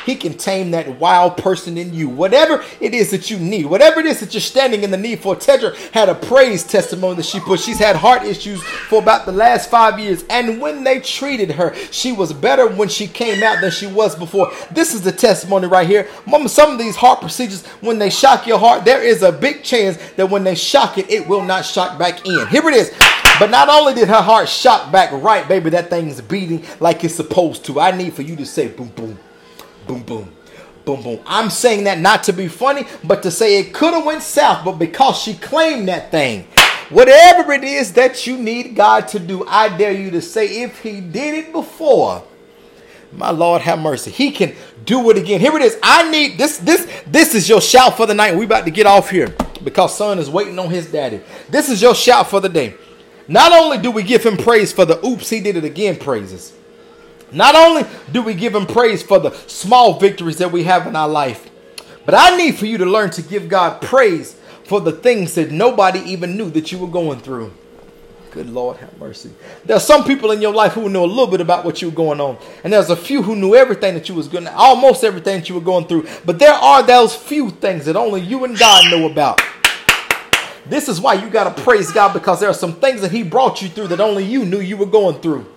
he 0.04 0.16
can 0.16 0.34
tame 0.34 0.70
that 0.72 0.98
wild 0.98 1.36
person 1.36 1.78
in 1.78 1.94
you. 1.94 2.08
Whatever 2.08 2.64
it 2.80 2.94
is 2.94 3.10
that 3.10 3.30
you 3.30 3.38
need, 3.38 3.66
whatever 3.66 4.00
it 4.00 4.06
is 4.06 4.20
that 4.20 4.34
you're 4.34 4.40
standing 4.40 4.82
in 4.82 4.90
the 4.90 4.96
need 4.96 5.20
for. 5.20 5.36
Tedra 5.36 5.74
had 5.92 6.08
a 6.08 6.14
praise 6.14 6.64
testimony 6.64 7.16
that 7.16 7.26
she 7.26 7.40
put. 7.40 7.60
She's 7.60 7.78
had 7.78 7.96
heart 7.96 8.22
issues 8.22 8.62
for 8.62 9.00
about 9.00 9.26
the 9.26 9.32
last 9.32 9.70
five 9.70 9.98
years. 9.98 10.24
And 10.30 10.60
when 10.60 10.84
they 10.84 11.00
treated 11.00 11.52
her, 11.52 11.74
she 11.90 12.12
was 12.12 12.32
better 12.32 12.68
when 12.68 12.88
she 12.88 13.06
came 13.06 13.42
out 13.42 13.60
than 13.60 13.70
she 13.70 13.86
was 13.86 14.16
before. 14.16 14.52
This 14.70 14.94
is 14.94 15.02
the 15.02 15.12
testimony 15.12 15.66
right 15.66 15.86
here. 15.86 16.08
Mama, 16.26 16.48
some 16.48 16.72
of 16.72 16.78
these 16.78 16.96
heart 16.96 17.20
procedures, 17.20 17.66
when 17.80 17.98
they 17.98 18.10
shock 18.10 18.46
your 18.46 18.58
heart, 18.58 18.84
there 18.84 19.02
is 19.02 19.22
a 19.22 19.32
big 19.32 19.62
chance 19.62 19.98
that 20.16 20.28
when 20.28 20.44
they 20.44 20.54
shock 20.54 20.98
it, 20.98 21.10
it 21.10 21.26
will 21.26 21.44
not 21.44 21.64
shock 21.64 21.98
back 21.98 22.26
in. 22.26 22.46
Here 22.48 22.68
it 22.68 22.74
is. 22.74 22.92
But 23.38 23.50
not 23.50 23.68
only 23.68 23.94
did 23.94 24.08
her 24.08 24.20
heart 24.20 24.48
shock 24.48 24.92
back 24.92 25.10
right, 25.12 25.46
baby, 25.48 25.70
that 25.70 25.90
thing's 25.90 26.20
beating 26.20 26.64
like 26.80 27.02
it's 27.02 27.14
supposed 27.14 27.64
to. 27.66 27.80
I 27.80 27.90
need 27.90 28.12
for 28.12 28.22
you 28.22 28.36
to 28.36 28.46
say 28.46 28.68
boom, 28.68 28.88
boom 28.88 29.18
boom, 29.86 30.02
boom, 30.02 30.32
boom, 30.84 31.02
boom. 31.02 31.20
I'm 31.26 31.50
saying 31.50 31.84
that 31.84 31.98
not 31.98 32.24
to 32.24 32.32
be 32.32 32.48
funny, 32.48 32.84
but 33.04 33.22
to 33.22 33.30
say 33.30 33.58
it 33.58 33.72
could 33.74 33.94
have 33.94 34.04
went 34.04 34.22
south, 34.22 34.64
but 34.64 34.72
because 34.72 35.18
she 35.18 35.34
claimed 35.34 35.88
that 35.88 36.10
thing. 36.10 36.46
Whatever 36.90 37.52
it 37.52 37.64
is 37.64 37.94
that 37.94 38.26
you 38.26 38.36
need 38.36 38.76
God 38.76 39.08
to 39.08 39.18
do, 39.18 39.46
I 39.46 39.74
dare 39.76 39.92
you 39.92 40.10
to 40.10 40.20
say, 40.20 40.62
if 40.62 40.80
He 40.80 41.00
did 41.00 41.46
it 41.46 41.52
before, 41.52 42.22
my 43.12 43.30
Lord 43.30 43.62
have 43.62 43.78
mercy. 43.78 44.10
He 44.10 44.30
can 44.30 44.54
do 44.84 45.10
it 45.10 45.16
again. 45.16 45.40
Here 45.40 45.54
it 45.56 45.62
is. 45.62 45.78
I 45.82 46.10
need 46.10 46.38
this. 46.38 46.58
This 46.58 46.90
this 47.06 47.34
is 47.34 47.48
your 47.48 47.60
shout 47.60 47.96
for 47.96 48.06
the 48.06 48.14
night. 48.14 48.36
We 48.36 48.44
about 48.44 48.64
to 48.64 48.70
get 48.70 48.86
off 48.86 49.10
here 49.10 49.34
because 49.62 49.96
son 49.96 50.18
is 50.18 50.30
waiting 50.30 50.58
on 50.58 50.70
his 50.70 50.90
daddy. 50.90 51.20
This 51.48 51.68
is 51.68 51.82
your 51.82 51.94
shout 51.94 52.28
for 52.28 52.40
the 52.40 52.48
day. 52.48 52.74
Not 53.28 53.52
only 53.52 53.78
do 53.78 53.90
we 53.90 54.02
give 54.02 54.24
him 54.24 54.36
praise 54.36 54.72
for 54.72 54.84
the 54.84 55.04
oops, 55.06 55.28
he 55.30 55.40
did 55.40 55.56
it 55.56 55.64
again 55.64 55.96
praises. 55.96 56.54
Not 57.32 57.54
only 57.54 57.84
do 58.12 58.22
we 58.22 58.34
give 58.34 58.54
him 58.54 58.66
praise 58.66 59.02
for 59.02 59.18
the 59.18 59.32
small 59.46 59.98
victories 59.98 60.38
that 60.38 60.52
we 60.52 60.64
have 60.64 60.86
in 60.86 60.96
our 60.96 61.08
life, 61.08 61.48
but 62.04 62.14
I 62.14 62.36
need 62.36 62.56
for 62.56 62.66
you 62.66 62.78
to 62.78 62.86
learn 62.86 63.10
to 63.10 63.22
give 63.22 63.48
God 63.48 63.80
praise 63.80 64.36
for 64.64 64.80
the 64.80 64.92
things 64.92 65.34
that 65.34 65.50
nobody 65.50 66.00
even 66.00 66.36
knew 66.36 66.50
that 66.50 66.72
you 66.72 66.78
were 66.78 66.88
going 66.88 67.20
through. 67.20 67.52
Good 68.32 68.48
Lord, 68.48 68.78
have 68.78 68.98
mercy. 68.98 69.30
There 69.66 69.76
are 69.76 69.80
some 69.80 70.04
people 70.04 70.30
in 70.30 70.40
your 70.40 70.54
life 70.54 70.72
who 70.72 70.88
know 70.88 71.04
a 71.04 71.06
little 71.06 71.26
bit 71.26 71.42
about 71.42 71.66
what 71.66 71.82
you 71.82 71.90
were 71.90 71.94
going 71.94 72.18
on, 72.18 72.38
and 72.64 72.72
there's 72.72 72.88
a 72.88 72.96
few 72.96 73.22
who 73.22 73.36
knew 73.36 73.54
everything 73.54 73.92
that 73.94 74.08
you 74.08 74.14
was 74.14 74.26
going, 74.26 74.46
almost 74.48 75.04
everything 75.04 75.40
that 75.40 75.48
you 75.50 75.54
were 75.54 75.60
going 75.60 75.86
through. 75.86 76.06
But 76.24 76.38
there 76.38 76.54
are 76.54 76.82
those 76.82 77.14
few 77.14 77.50
things 77.50 77.84
that 77.84 77.94
only 77.94 78.22
you 78.22 78.44
and 78.44 78.58
God 78.58 78.90
know 78.90 79.06
about. 79.10 79.42
This 80.64 80.88
is 80.88 80.98
why 80.98 81.14
you 81.14 81.28
got 81.28 81.54
to 81.54 81.62
praise 81.62 81.92
God 81.92 82.14
because 82.14 82.40
there 82.40 82.48
are 82.48 82.54
some 82.54 82.74
things 82.74 83.02
that 83.02 83.10
He 83.10 83.22
brought 83.22 83.60
you 83.60 83.68
through 83.68 83.88
that 83.88 84.00
only 84.00 84.24
you 84.24 84.46
knew 84.46 84.60
you 84.60 84.78
were 84.78 84.86
going 84.86 85.20
through. 85.20 85.51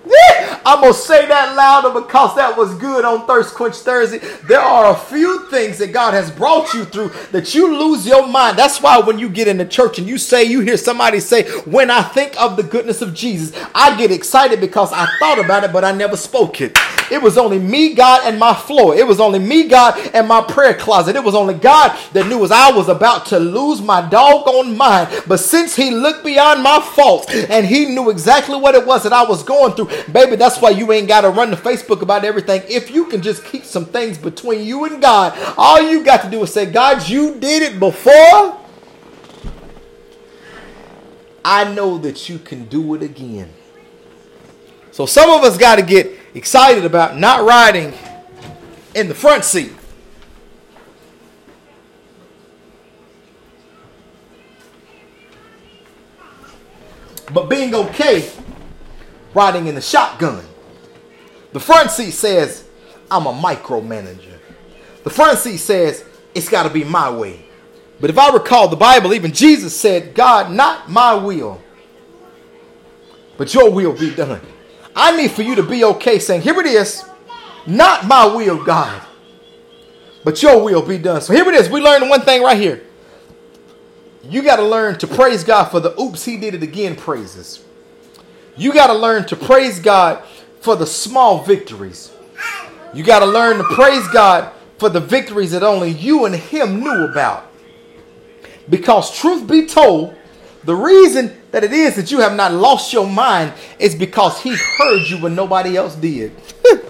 I'm 0.68 0.82
going 0.82 0.94
to 0.94 1.00
say 1.00 1.28
that 1.28 1.56
louder 1.56 2.00
because 2.00 2.36
that 2.36 2.58
was 2.58 2.74
good 2.76 3.06
on 3.06 3.28
Thirst 3.28 3.54
Quench 3.54 3.76
Thursday. 3.76 4.18
There 4.48 4.60
are 4.60 4.94
a 4.94 4.98
few 4.98 5.48
things 5.50 5.78
that 5.78 5.94
God 5.94 6.16
has 6.16 6.32
brought 6.32 6.74
you 6.74 6.86
through 6.86 7.10
that 7.32 7.54
you 7.54 7.78
lose 7.78 8.08
your 8.08 8.28
mind. 8.28 8.58
That's 8.58 8.82
why 8.82 9.00
when 9.00 9.20
you 9.20 9.30
get 9.30 9.48
in 9.48 9.58
the 9.58 9.66
church 9.66 10.00
and 10.00 10.08
you 10.08 10.18
say, 10.18 10.44
you 10.44 10.62
hear 10.62 10.78
somebody 10.78 11.20
say, 11.20 11.50
when 11.62 11.92
I 11.92 12.02
think 12.02 12.40
of 12.42 12.58
the 12.58 12.64
goodness 12.64 13.04
of 13.04 13.14
Jesus, 13.14 13.56
I 13.76 13.96
get 13.96 14.12
excited 14.12 14.60
because 14.60 14.92
I 14.92 15.08
thought 15.20 15.38
about 15.38 15.64
it, 15.64 15.72
but 15.72 15.86
I 15.86 15.92
never 15.92 16.18
spoke 16.18 16.62
it. 16.62 16.76
It 17.12 17.22
was 17.22 17.38
only 17.38 17.60
me, 17.60 17.94
God, 17.94 18.22
and 18.26 18.40
my 18.40 18.54
floor. 18.54 18.96
It 18.96 19.06
was 19.06 19.20
only 19.20 19.38
me, 19.38 19.68
God, 19.68 19.96
and 20.16 20.28
my 20.28 20.42
prayer 20.42 20.74
closet. 20.74 21.16
It 21.16 21.24
was 21.24 21.36
only 21.36 21.54
God 21.54 21.96
that 22.14 22.28
knew 22.28 22.44
as 22.44 22.52
I 22.52 22.72
was 22.72 22.90
about 22.90 23.28
to 23.28 23.40
lose 23.40 23.82
my 23.82 24.08
doggone 24.10 24.76
mind. 24.76 25.24
But 25.28 25.38
since 25.38 25.76
He 25.76 25.92
looked 25.92 26.26
beyond 26.26 26.64
my 26.64 26.80
faults 26.80 27.28
and 27.32 27.66
He 27.66 27.86
knew 27.86 28.10
exactly 28.10 28.58
what 28.58 28.74
it 28.74 28.86
was 28.86 29.04
that 29.04 29.14
I 29.14 29.24
was 29.24 29.44
going 29.44 29.74
through, 29.74 29.90
baby, 30.12 30.36
that's 30.36 30.62
why 30.62 30.70
you 30.70 30.92
ain't 30.92 31.08
got 31.08 31.22
to 31.22 31.30
run 31.30 31.50
to 31.50 31.56
Facebook 31.56 32.02
about 32.02 32.24
everything. 32.24 32.62
If 32.68 32.92
you 32.92 33.06
can 33.06 33.22
just 33.22 33.44
keep 33.46 33.64
some 33.64 33.86
things 33.86 34.18
between 34.18 34.66
you 34.66 34.86
and 34.86 35.02
God, 35.02 35.38
all 35.58 35.82
you 35.82 36.04
got 36.04 36.22
to 36.24 36.30
do 36.30 36.42
is 36.44 36.54
say, 36.54 36.66
God, 36.66 37.08
you 37.08 37.36
did 37.36 37.64
it 37.64 37.80
before. 37.80 38.60
I 41.44 41.72
know 41.74 41.98
that 42.00 42.28
you 42.28 42.40
can 42.40 42.66
do 42.66 42.96
it 42.96 43.04
again. 43.04 43.52
So 44.92 45.06
some 45.06 45.30
of 45.30 45.44
us 45.44 45.58
got 45.58 45.76
to 45.76 45.82
get 45.82 46.12
excited 46.34 46.86
about 46.86 47.18
not 47.18 47.46
riding 47.46 47.94
in 48.96 49.08
the 49.08 49.16
front 49.16 49.44
seat. 49.44 49.74
But 57.34 57.50
being 57.50 57.76
okay 57.76 58.30
riding 59.36 59.68
in 59.68 59.76
the 59.76 59.82
shotgun. 59.82 60.44
The 61.54 61.60
front 61.60 61.92
seat 61.92 62.12
says, 62.12 62.64
I'm 63.12 63.28
a 63.28 63.34
micromanager. 63.34 64.40
The 65.04 65.10
front 65.10 65.38
seat 65.38 65.58
says, 65.58 66.04
it's 66.34 66.50
got 66.50 66.64
to 66.64 66.70
be 66.70 66.84
my 66.84 67.10
way. 67.12 67.46
But 68.00 68.10
if 68.10 68.18
I 68.18 68.34
recall 68.34 68.68
the 68.68 68.76
Bible, 68.76 69.14
even 69.14 69.32
Jesus 69.32 69.80
said, 69.80 70.16
God, 70.16 70.52
not 70.52 70.90
my 70.90 71.14
will, 71.14 71.62
but 73.38 73.54
your 73.54 73.72
will 73.72 73.94
be 73.94 74.14
done. 74.14 74.42
I 74.96 75.16
need 75.16 75.32
for 75.32 75.44
you 75.44 75.56
to 75.56 75.64
be 75.64 75.84
okay 75.84 76.20
saying, 76.20 76.42
Here 76.42 76.60
it 76.60 76.66
is, 76.66 77.06
not 77.66 78.06
my 78.06 78.26
will, 78.26 78.64
God, 78.64 79.02
but 80.24 80.42
your 80.42 80.64
will 80.64 80.82
be 80.82 80.98
done. 80.98 81.22
So 81.22 81.34
here 81.34 81.48
it 81.48 81.56
is. 81.56 81.70
We 81.70 81.82
learned 81.82 82.10
one 82.10 82.22
thing 82.22 82.42
right 82.44 82.58
here. 82.58 82.82
You 84.24 84.42
got 84.42 84.58
to 84.58 84.64
learn 84.64 84.98
to 85.00 85.08
praise 85.08 85.44
God 85.44 85.66
for 85.66 85.80
the 85.80 86.00
oops, 86.00 86.26
he 86.26 86.38
did 86.38 86.56
it 86.56 86.64
again 86.64 86.96
praises. 86.96 87.64
You 88.58 88.74
got 88.74 88.88
to 88.88 88.94
learn 88.94 89.26
to 89.28 89.36
praise 89.36 89.80
God 89.80 90.24
for 90.62 90.76
the 90.76 90.86
small 90.86 91.44
victories. 91.44 92.12
You 92.94 93.04
got 93.04 93.20
to 93.20 93.26
learn 93.26 93.58
to 93.58 93.64
praise 93.64 94.08
God 94.08 94.52
for 94.78 94.90
the 94.90 95.00
victories 95.00 95.52
that 95.52 95.64
only 95.64 95.90
you 95.90 96.26
and 96.26 96.36
him 96.36 96.80
knew 96.80 97.06
about. 97.06 97.52
Because 98.70 99.16
truth 99.18 99.48
be 99.48 99.66
told, 99.66 100.16
the 100.64 100.76
reason 100.76 101.36
that 101.52 101.64
it 101.64 101.74
is 101.74 101.96
that 101.96 102.12
you 102.12 102.20
have 102.20 102.36
not 102.36 102.52
lost 102.52 102.92
your 102.92 103.08
mind 103.08 103.54
is 103.78 103.94
because 103.94 104.42
he 104.42 104.56
heard 104.56 105.04
you 105.08 105.18
when 105.18 105.36
nobody 105.36 105.78
else 105.78 105.96
did. 105.96 106.32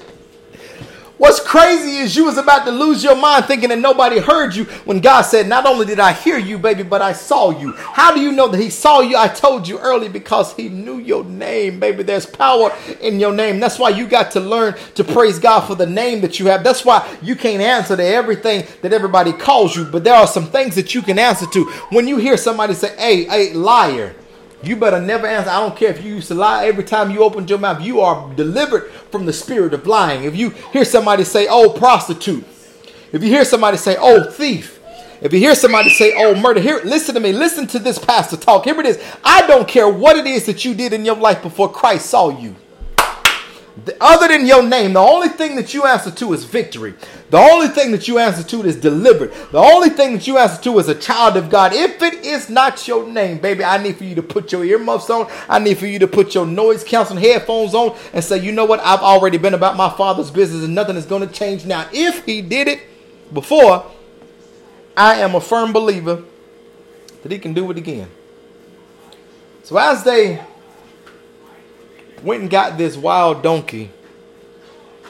What's 1.18 1.40
crazy 1.40 1.98
is 1.98 2.14
you 2.16 2.26
was 2.26 2.38
about 2.38 2.66
to 2.66 2.72
lose 2.72 3.02
your 3.02 3.16
mind 3.16 3.46
thinking 3.46 3.70
that 3.70 3.80
nobody 3.80 4.20
heard 4.20 4.54
you 4.54 4.66
when 4.84 5.00
God 5.00 5.22
said, 5.22 5.48
Not 5.48 5.66
only 5.66 5.86
did 5.86 6.00
I 6.00 6.12
hear 6.12 6.38
you, 6.38 6.58
baby, 6.58 6.84
but 6.84 7.02
I 7.02 7.14
saw 7.14 7.58
you. 7.58 7.72
How 7.72 8.14
do 8.14 8.20
you 8.20 8.34
know 8.34 8.50
that 8.50 8.60
He 8.60 8.70
saw 8.70 9.00
you? 9.00 9.16
I 9.16 9.30
told 9.30 9.66
you 9.66 9.80
early 9.80 10.10
because 10.10 10.54
He 10.54 10.68
knew 10.68 10.98
your 10.98 11.24
name, 11.24 11.80
baby. 11.80 12.04
There's 12.04 12.26
power 12.26 12.76
in 13.00 13.22
your 13.22 13.34
name. 13.34 13.62
That's 13.62 13.80
why 13.80 13.90
you 13.90 14.08
got 14.08 14.32
to 14.32 14.42
learn 14.42 14.76
to 14.96 15.06
praise 15.06 15.40
God 15.40 15.62
for 15.62 15.76
the 15.76 15.86
name 15.86 16.20
that 16.20 16.38
you 16.38 16.48
have. 16.48 16.66
That's 16.66 16.84
why 16.84 17.08
you 17.22 17.38
can't 17.38 17.62
answer 17.62 17.96
to 17.96 18.04
everything 18.04 18.66
that 18.82 18.92
everybody 18.92 19.32
calls 19.32 19.74
you, 19.74 19.86
but 19.86 20.04
there 20.04 20.16
are 20.16 20.28
some 20.28 20.48
things 20.48 20.76
that 20.76 20.94
you 20.94 21.02
can 21.02 21.18
answer 21.18 21.46
to. 21.46 21.64
When 21.92 22.10
you 22.10 22.18
hear 22.18 22.36
somebody 22.36 22.74
say, 22.74 22.94
Hey, 22.98 23.24
hey, 23.24 23.54
liar. 23.54 24.16
You 24.68 24.76
better 24.76 25.00
never 25.00 25.28
answer. 25.28 25.50
I 25.50 25.60
don't 25.60 25.76
care 25.76 25.90
if 25.90 26.04
you 26.04 26.16
used 26.16 26.28
to 26.30 26.36
lie 26.36 26.66
every 26.66 26.84
time 26.84 27.12
you 27.12 27.24
opened 27.24 27.50
your 27.50 27.60
mouth. 27.60 27.82
You 27.82 28.02
are 28.02 28.34
delivered 28.36 28.90
from 29.12 29.26
the 29.26 29.34
spirit 29.34 29.74
of 29.74 29.86
lying. 29.86 30.24
If 30.24 30.36
you 30.36 30.50
hear 30.50 30.86
somebody 30.86 31.24
say, 31.24 31.48
oh, 31.50 31.72
prostitute. 31.72 32.46
If 33.12 33.24
you 33.24 33.30
hear 33.30 33.46
somebody 33.46 33.78
say, 33.78 33.96
oh, 34.00 34.30
thief. 34.32 34.80
If 35.22 35.32
you 35.34 35.40
hear 35.40 35.56
somebody 35.56 35.90
say, 35.90 36.14
oh, 36.18 36.36
murder, 36.36 36.60
here, 36.60 36.82
listen 36.84 37.16
to 37.16 37.22
me. 37.22 37.32
Listen 37.32 37.68
to 37.68 37.80
this 37.80 37.98
pastor 37.98 38.38
talk. 38.38 38.66
Here 38.66 38.80
it 38.80 38.86
is. 38.86 39.02
I 39.24 39.48
don't 39.48 39.68
care 39.68 39.90
what 39.90 40.18
it 40.18 40.28
is 40.28 40.46
that 40.48 40.66
you 40.66 40.74
did 40.74 40.94
in 40.94 41.06
your 41.06 41.16
life 41.16 41.42
before 41.42 41.72
Christ 41.72 42.08
saw 42.08 42.30
you. 42.38 42.56
Other 44.00 44.30
than 44.30 44.46
your 44.46 44.64
name, 44.64 44.94
the 44.94 45.02
only 45.02 45.28
thing 45.28 45.58
that 45.58 45.74
you 45.74 45.84
answer 45.84 46.10
to 46.10 46.32
is 46.32 46.46
victory. 46.46 46.94
The 47.30 47.38
only 47.38 47.68
thing 47.68 47.92
that 47.92 48.08
you 48.08 48.20
answer 48.20 48.42
to 48.42 48.64
is 48.64 48.78
delivered. 48.78 49.34
The 49.52 49.58
only 49.58 49.90
thing 49.90 50.14
that 50.14 50.26
you 50.28 50.38
answer 50.38 50.62
to 50.64 50.80
is 50.80 50.88
a 50.88 50.96
child 50.96 51.36
of 51.36 51.50
God. 51.50 51.74
If 51.74 52.02
it 52.02 52.26
is 52.26 52.50
not 52.50 52.88
your 52.88 53.06
name, 53.06 53.40
baby, 53.40 53.66
I 53.66 53.82
need 53.82 53.98
for 53.98 54.06
you 54.06 54.16
to 54.16 54.24
put 54.24 54.54
your 54.54 54.64
earmuffs 54.64 55.10
on. 55.10 55.30
I 55.50 55.60
need 55.60 55.78
for 55.78 55.88
you 55.88 56.00
to 56.00 56.08
put 56.08 56.34
your 56.34 56.46
noise 56.46 56.86
canceling 56.86 57.22
headphones 57.22 57.74
on 57.74 57.98
and 58.14 58.24
say, 58.24 58.38
you 58.38 58.54
know 58.54 58.64
what? 58.64 58.80
I've 58.80 59.02
already 59.02 59.38
been 59.38 59.54
about 59.54 59.76
my 59.76 59.90
father's 59.90 60.32
business 60.32 60.64
and 60.64 60.74
nothing 60.74 60.96
is 60.96 61.06
going 61.06 61.28
to 61.28 61.34
change 61.34 61.66
now. 61.66 61.90
If 61.92 62.24
he 62.24 62.42
did 62.42 62.70
it 62.70 62.80
before, 63.34 63.92
I 64.96 65.16
am 65.16 65.36
a 65.36 65.42
firm 65.42 65.74
believer 65.74 66.24
that 67.24 67.32
he 67.32 67.40
can 67.40 67.54
do 67.54 67.70
it 67.72 67.78
again. 67.78 68.08
So 69.64 69.78
as 69.78 70.04
they 70.06 70.42
went 72.24 72.42
and 72.42 72.50
got 72.50 72.78
this 72.78 72.98
wild 72.98 73.44
donkey 73.44 73.92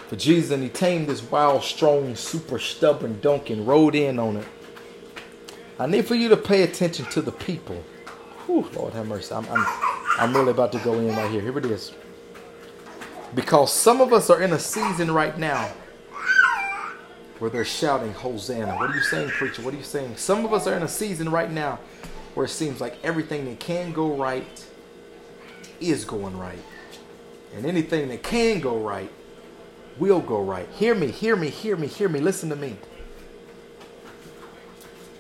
for 0.07 0.15
Jesus, 0.15 0.51
and 0.51 0.61
he 0.61 0.69
tamed 0.69 1.07
this 1.07 1.23
wild, 1.23 1.63
strong, 1.63 2.15
super 2.15 2.59
stubborn 2.59 3.19
donkey 3.21 3.53
and 3.53 3.67
rode 3.67 3.95
in 3.95 4.19
on 4.19 4.37
it. 4.37 4.47
I 5.79 5.87
need 5.87 6.07
for 6.07 6.15
you 6.15 6.29
to 6.29 6.37
pay 6.37 6.63
attention 6.63 7.05
to 7.07 7.21
the 7.21 7.31
people. 7.31 7.83
Whew, 8.45 8.69
Lord 8.73 8.93
have 8.93 9.07
mercy. 9.07 9.33
I'm, 9.33 9.45
I'm, 9.49 9.65
I'm 10.19 10.35
really 10.35 10.51
about 10.51 10.71
to 10.73 10.79
go 10.79 10.93
in 10.93 11.15
right 11.15 11.29
here. 11.29 11.41
Here 11.41 11.57
it 11.57 11.65
is. 11.65 11.93
Because 13.33 13.73
some 13.73 13.99
of 13.99 14.13
us 14.13 14.29
are 14.29 14.41
in 14.41 14.53
a 14.53 14.59
season 14.59 15.11
right 15.11 15.37
now 15.37 15.69
where 17.39 17.49
they're 17.49 17.65
shouting, 17.65 18.13
Hosanna. 18.13 18.75
What 18.75 18.91
are 18.91 18.95
you 18.95 19.01
saying, 19.01 19.29
preacher? 19.29 19.61
What 19.61 19.73
are 19.73 19.77
you 19.77 19.83
saying? 19.83 20.15
Some 20.15 20.45
of 20.45 20.53
us 20.53 20.67
are 20.67 20.75
in 20.75 20.83
a 20.83 20.87
season 20.87 21.29
right 21.29 21.51
now 21.51 21.79
where 22.35 22.45
it 22.45 22.49
seems 22.49 22.79
like 22.79 22.97
everything 23.03 23.45
that 23.45 23.59
can 23.59 23.91
go 23.91 24.15
right 24.15 24.65
is 25.81 26.05
going 26.05 26.37
right. 26.37 26.59
And 27.53 27.65
anything 27.65 28.10
that 28.10 28.23
can 28.23 28.60
go 28.60 28.77
right 28.79 29.12
will 29.97 30.19
go 30.19 30.41
right. 30.41 30.67
Hear 30.77 30.95
me, 30.95 31.08
hear 31.08 31.36
me, 31.36 31.49
hear 31.49 31.77
me, 31.77 31.88
hear 31.88 32.10
me. 32.10 32.19
Listen 32.19 32.49
to 32.49 32.55
me. 32.55 32.75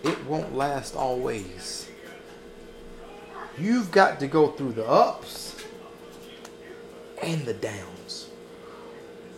It 0.03 0.23
won't 0.25 0.55
last 0.55 0.95
always. 0.95 1.89
You've 3.57 3.91
got 3.91 4.19
to 4.19 4.27
go 4.27 4.47
through 4.47 4.73
the 4.73 4.85
ups 4.85 5.55
and 7.23 7.45
the 7.45 7.53
downs. 7.53 8.29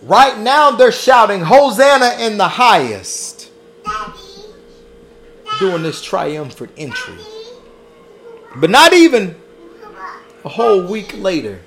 Right 0.02 0.38
now, 0.38 0.72
they're 0.72 0.92
shouting, 0.92 1.42
Hosanna 1.42 2.18
in 2.20 2.38
the 2.38 2.48
highest. 2.48 3.52
Doing 5.60 5.84
this 5.84 6.02
triumphant 6.02 6.72
entry. 6.78 7.18
But 8.56 8.70
not 8.70 8.94
even 8.94 9.36
a 10.44 10.50
whole 10.50 10.82
week 10.82 11.14
later, 11.18 11.62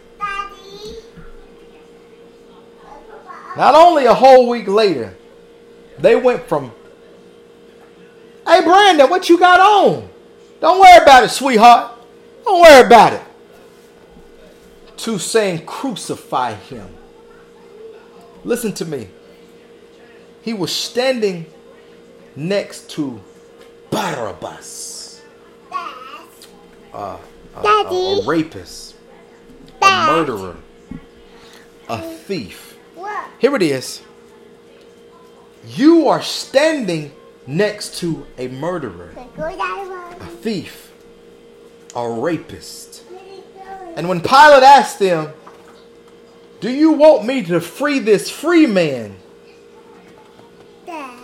Not 3.57 3.75
only 3.75 4.07
a 4.07 4.15
whole 4.15 4.49
week 4.49 4.69
later, 4.69 5.17
they 5.99 6.17
went 6.17 6.47
from, 6.49 6.73
hey, 8.47 8.63
Brandon, 8.63 9.11
what 9.11 9.29
you 9.29 9.39
got 9.39 9.61
on? 9.61 10.09
Don't 10.61 10.81
worry 10.81 11.03
about 11.03 11.25
it, 11.25 11.31
sweetheart. 11.31 11.93
Don't 12.45 12.61
worry 12.61 12.87
about 12.87 13.15
it. 13.15 13.23
To 14.99 15.19
saying, 15.19 15.67
crucify 15.67 16.55
him. 16.55 16.89
Listen 18.45 18.73
to 18.75 18.85
me. 18.85 19.09
He 20.43 20.55
was 20.55 20.73
standing 20.73 21.47
next 22.37 22.89
to 22.91 23.21
Barabbas, 23.91 25.23
uh, 25.73 25.93
a, 26.95 27.19
a, 27.57 27.61
a 27.61 28.27
rapist, 28.27 28.95
a 29.83 30.07
murderer, 30.07 30.57
a 31.89 32.01
thief 32.01 32.70
here 33.39 33.55
it 33.57 33.63
is. 33.63 34.03
You 35.67 36.09
are 36.09 36.23
standing 36.23 37.13
next 37.47 37.99
to 37.99 38.27
a 38.39 38.49
murderer, 38.49 39.15
a 39.37 40.27
thief, 40.27 40.93
a 41.95 42.09
rapist. 42.09 43.03
And 43.97 44.09
when 44.09 44.21
Pilate 44.21 44.63
asked 44.63 44.99
them, 44.99 45.33
Do 46.61 46.71
you 46.71 46.93
want 46.93 47.25
me 47.25 47.43
to 47.45 47.61
free 47.61 47.99
this 47.99 48.31
free 48.31 48.67
man? 48.67 49.17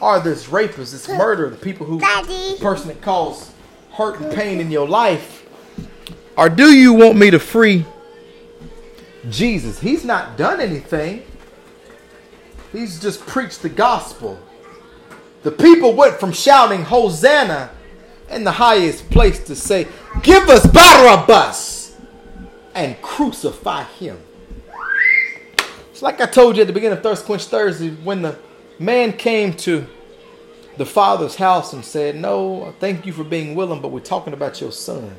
Or 0.01 0.21
this 0.21 0.49
rapist, 0.49 0.93
this 0.93 1.09
murderer, 1.09 1.49
the 1.49 1.57
people 1.57 1.87
who, 1.87 1.99
the 1.99 2.59
person 2.61 2.89
that 2.89 3.01
caused 3.01 3.51
hurt 3.93 4.21
and 4.21 4.35
pain 4.35 4.61
in 4.61 4.71
your 4.71 4.87
life? 4.87 5.47
Or 6.37 6.51
do 6.51 6.71
you 6.71 6.93
want 6.93 7.17
me 7.17 7.31
to 7.31 7.39
free 7.39 7.87
Jesus? 9.31 9.81
He's 9.81 10.05
not 10.05 10.37
done 10.37 10.61
anything. 10.61 11.23
He's 12.77 13.01
just 13.01 13.21
preached 13.21 13.63
the 13.63 13.71
gospel. 13.71 14.39
The 15.45 15.51
people 15.51 15.95
went 15.95 16.21
from 16.21 16.31
shouting 16.31 16.83
Hosanna 16.83 17.71
in 18.31 18.45
the 18.45 18.53
highest 18.53 19.09
place 19.09 19.43
to 19.45 19.57
say, 19.57 19.89
Give 20.23 20.47
us 20.51 20.67
Barabbas 20.67 21.97
and 22.75 23.01
crucify 23.01 23.85
him. 23.85 24.21
It's 25.91 26.03
like 26.03 26.21
I 26.21 26.27
told 26.27 26.57
you 26.57 26.63
at 26.63 26.67
the 26.67 26.75
beginning 26.75 26.99
of 26.99 27.03
Thirst 27.03 27.25
Quench 27.25 27.47
Thursday 27.47 27.93
when 28.05 28.21
the 28.21 28.39
man 28.79 29.15
came 29.15 29.55
to 29.55 29.87
the 30.77 30.85
father's 30.85 31.37
house 31.37 31.73
and 31.73 31.83
said, 31.83 32.17
No, 32.17 32.75
thank 32.79 33.07
you 33.07 33.15
for 33.15 33.25
being 33.25 33.55
willing, 33.55 33.81
but 33.81 33.91
we're 33.91 34.01
talking 34.01 34.35
about 34.35 34.61
your 34.61 34.73
son. 34.73 35.17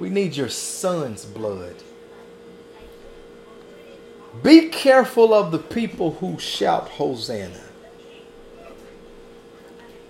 We 0.00 0.08
need 0.08 0.34
your 0.34 0.48
son's 0.48 1.26
blood. 1.26 1.74
Be 4.42 4.68
careful 4.68 5.32
of 5.32 5.52
the 5.52 5.58
people 5.58 6.12
who 6.12 6.38
shout 6.38 6.88
Hosanna. 6.88 7.60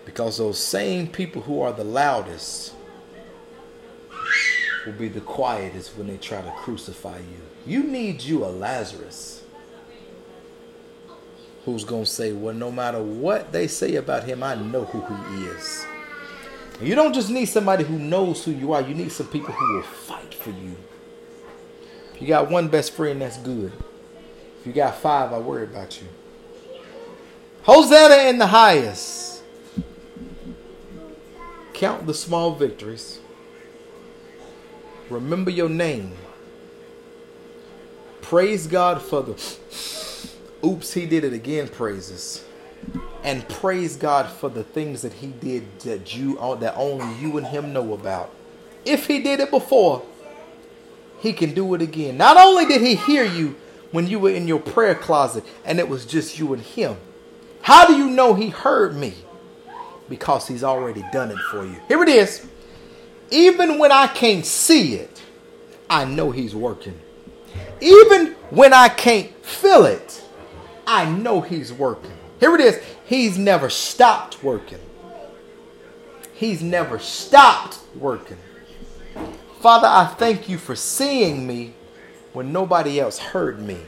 Because 0.05 0.39
those 0.39 0.59
same 0.59 1.07
people 1.07 1.43
who 1.43 1.61
are 1.61 1.73
the 1.73 1.85
loudest 1.85 2.75
will 4.87 4.93
be 4.93 5.09
the 5.09 5.21
quietest 5.21 5.97
when 5.97 6.07
they 6.07 6.17
try 6.17 6.41
to 6.41 6.51
crucify 6.53 7.19
you. 7.19 7.41
You 7.67 7.83
need 7.83 8.23
you 8.23 8.45
a 8.45 8.47
Lazarus 8.47 9.43
who's 11.65 11.85
going 11.85 12.05
to 12.05 12.11
say, 12.11 12.33
Well, 12.33 12.55
no 12.55 12.71
matter 12.71 13.03
what 13.03 13.53
they 13.53 13.67
say 13.67 13.97
about 13.97 14.25
him, 14.25 14.43
I 14.43 14.55
know 14.55 14.85
who 14.85 15.01
he 15.35 15.47
is. 15.47 15.87
And 16.79 16.89
you 16.89 16.95
don't 16.95 17.15
just 17.15 17.31
need 17.31 17.47
somebody 17.47 17.85
who 17.85 17.99
knows 17.99 18.45
who 18.45 18.51
you 18.51 18.73
are, 18.73 18.83
you 18.83 18.95
need 18.95 19.13
some 19.13 19.29
people 19.29 19.53
who 19.55 19.75
will 19.75 19.83
fight 19.83 20.35
for 20.35 20.51
you. 20.51 20.77
You 22.21 22.27
got 22.27 22.51
one 22.51 22.69
best 22.69 22.93
friend, 22.93 23.21
that's 23.21 23.39
good. 23.39 23.73
If 24.65 24.69
you 24.69 24.73
got 24.73 24.95
five, 24.97 25.31
I 25.31 25.39
worry 25.41 25.65
about 25.65 26.01
you. 26.01 26.09
Hosanna 27.65 28.31
in 28.31 28.39
the 28.39 28.47
highest. 28.47 29.43
Count 31.75 32.07
the 32.07 32.15
small 32.15 32.55
victories. 32.55 33.21
Remember 35.11 35.51
your 35.51 35.69
name. 35.69 36.15
Praise 38.23 38.67
God 38.67 39.03
for 39.03 39.23
the 39.23 39.33
oops, 40.67 40.95
he 40.95 41.05
did 41.05 41.25
it 41.25 41.35
again 41.35 41.69
praises. 41.69 42.43
and 43.23 43.47
praise 43.51 43.97
God 43.97 44.31
for 44.31 44.49
the 44.49 44.65
things 44.65 45.03
that 45.03 45.13
he 45.13 45.27
did 45.27 45.79
that 45.81 46.17
you 46.17 46.37
that 46.61 46.75
only 46.75 47.15
you 47.21 47.37
and 47.37 47.47
him 47.47 47.75
know 47.75 47.93
about. 47.93 48.31
If 48.87 49.09
he 49.09 49.23
did 49.23 49.41
it 49.41 49.51
before, 49.51 50.03
he 51.19 51.35
can 51.35 51.53
do 51.53 51.75
it 51.75 51.83
again. 51.83 52.17
Not 52.17 52.39
only 52.39 52.65
did 52.65 52.81
he 52.81 52.95
hear 52.95 53.25
you 53.25 53.57
when 53.95 54.09
you 54.09 54.19
were 54.19 54.31
in 54.31 54.49
your 54.49 54.59
prayer 54.59 54.97
closet 54.97 55.45
and 55.65 55.79
it 55.79 55.89
was 55.89 56.05
just 56.05 56.37
you 56.37 56.53
and 56.53 56.61
him. 56.61 56.97
How 57.63 57.87
do 57.87 57.95
you 57.95 58.11
know 58.11 58.35
he 58.35 58.49
heard 58.49 58.97
me? 58.97 59.15
Because 60.09 60.49
he's 60.49 60.65
already 60.65 61.05
done 61.13 61.31
it 61.31 61.39
for 61.49 61.65
you. 61.65 61.77
Here 61.87 62.03
it 62.03 62.09
is. 62.09 62.45
Even 63.31 63.79
when 63.79 63.93
I 63.93 64.09
can't 64.09 64.45
see 64.45 64.97
it, 64.97 65.23
I 65.89 66.05
know 66.07 66.33
he's 66.33 66.57
working. 66.57 66.99
Even 67.81 68.33
when 68.51 68.75
I 68.75 68.89
can't 68.89 69.33
feel 69.45 69.85
it, 69.85 70.25
I 70.89 71.05
know 71.05 71.41
he's 71.41 71.73
working. 71.73 72.11
Here 72.41 72.53
it 72.57 72.61
is. 72.61 72.83
He's 73.05 73.39
never 73.39 73.71
stopped 73.71 74.43
working. 74.43 74.81
He's 76.33 76.65
never 76.65 76.99
stopped 76.99 77.79
working. 77.95 78.39
Father, 79.61 79.87
I 79.87 80.07
thank 80.19 80.49
you 80.49 80.59
for 80.59 80.75
seeing 80.75 81.47
me 81.47 81.75
when 82.35 82.53
nobody 82.53 83.01
else 83.01 83.19
heard 83.19 83.61
me. 83.61 83.79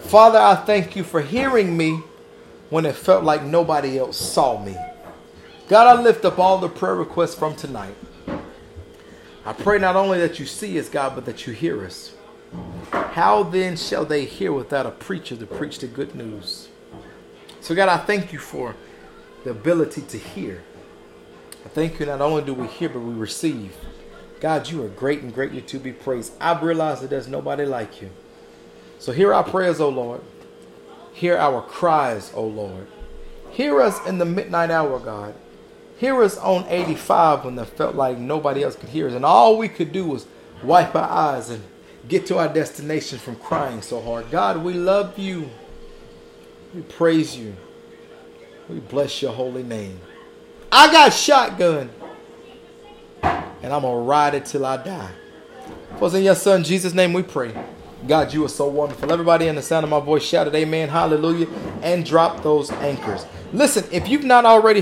Father, 0.00 0.38
I 0.38 0.54
thank 0.54 0.94
you 0.94 1.02
for 1.02 1.20
hearing 1.20 1.76
me 1.76 2.02
when 2.70 2.86
it 2.86 2.94
felt 2.94 3.24
like 3.24 3.42
nobody 3.42 3.98
else 3.98 4.16
saw 4.16 4.62
me. 4.62 4.76
God, 5.68 5.98
I 5.98 6.00
lift 6.00 6.24
up 6.24 6.38
all 6.38 6.58
the 6.58 6.68
prayer 6.68 6.94
requests 6.94 7.34
from 7.34 7.56
tonight. 7.56 7.94
I 9.44 9.52
pray 9.54 9.78
not 9.78 9.96
only 9.96 10.18
that 10.20 10.38
you 10.38 10.46
see 10.46 10.78
us, 10.78 10.88
God, 10.88 11.14
but 11.14 11.24
that 11.24 11.46
you 11.46 11.54
hear 11.54 11.84
us. 11.84 12.14
How 12.92 13.42
then 13.42 13.76
shall 13.76 14.04
they 14.04 14.26
hear 14.26 14.52
without 14.52 14.84
a 14.84 14.90
preacher 14.90 15.34
to 15.34 15.46
preach 15.46 15.78
the 15.78 15.86
good 15.86 16.14
news? 16.14 16.68
So, 17.60 17.74
God, 17.74 17.88
I 17.88 17.96
thank 17.96 18.32
you 18.32 18.38
for 18.38 18.76
the 19.44 19.50
ability 19.50 20.02
to 20.02 20.18
hear. 20.18 20.62
I 21.64 21.68
thank 21.68 21.98
you 21.98 22.06
not 22.06 22.20
only 22.20 22.44
do 22.44 22.52
we 22.52 22.66
hear, 22.66 22.90
but 22.90 23.00
we 23.00 23.14
receive. 23.14 23.74
God, 24.42 24.68
you 24.68 24.84
are 24.84 24.88
great 24.88 25.22
and 25.22 25.32
greatly 25.32 25.60
to 25.60 25.78
be 25.78 25.92
praised. 25.92 26.32
I 26.40 26.60
realize 26.60 27.00
that 27.00 27.10
there's 27.10 27.28
nobody 27.28 27.64
like 27.64 28.02
you. 28.02 28.10
So, 28.98 29.12
hear 29.12 29.32
our 29.32 29.44
prayers, 29.44 29.80
O 29.80 29.88
Lord. 29.88 30.20
Hear 31.12 31.36
our 31.36 31.62
cries, 31.62 32.32
O 32.34 32.44
Lord. 32.44 32.88
Hear 33.52 33.80
us 33.80 34.04
in 34.04 34.18
the 34.18 34.24
midnight 34.24 34.72
hour, 34.72 34.98
God. 34.98 35.34
Hear 35.96 36.20
us 36.24 36.36
on 36.38 36.66
85 36.66 37.44
when 37.44 37.56
it 37.56 37.66
felt 37.66 37.94
like 37.94 38.18
nobody 38.18 38.64
else 38.64 38.74
could 38.74 38.88
hear 38.88 39.06
us. 39.06 39.14
And 39.14 39.24
all 39.24 39.56
we 39.56 39.68
could 39.68 39.92
do 39.92 40.06
was 40.06 40.26
wipe 40.64 40.96
our 40.96 41.08
eyes 41.08 41.48
and 41.48 41.62
get 42.08 42.26
to 42.26 42.38
our 42.38 42.52
destination 42.52 43.20
from 43.20 43.36
crying 43.36 43.80
so 43.80 44.00
hard. 44.00 44.28
God, 44.32 44.56
we 44.64 44.72
love 44.72 45.16
you. 45.20 45.50
We 46.74 46.82
praise 46.82 47.36
you. 47.36 47.54
We 48.68 48.80
bless 48.80 49.22
your 49.22 49.34
holy 49.34 49.62
name. 49.62 50.00
I 50.72 50.90
got 50.90 51.12
shotgun. 51.12 51.90
And 53.62 53.72
I'm 53.72 53.82
going 53.82 53.94
to 53.94 54.02
ride 54.02 54.34
it 54.34 54.46
till 54.46 54.66
I 54.66 54.76
die. 54.76 55.10
For 55.98 56.14
in 56.16 56.24
your 56.24 56.34
son 56.34 56.64
Jesus' 56.64 56.94
name 56.94 57.12
we 57.12 57.22
pray. 57.22 57.54
God, 58.06 58.32
you 58.32 58.44
are 58.44 58.48
so 58.48 58.66
wonderful. 58.66 59.12
Everybody 59.12 59.46
in 59.46 59.54
the 59.54 59.62
sound 59.62 59.84
of 59.84 59.90
my 59.90 60.00
voice 60.00 60.24
shouted 60.24 60.54
amen, 60.56 60.88
hallelujah, 60.88 61.46
and 61.82 62.04
drop 62.04 62.42
those 62.42 62.70
anchors. 62.72 63.24
Listen, 63.52 63.84
if 63.92 64.08
you've 64.08 64.24
not 64.24 64.44
already 64.44 64.80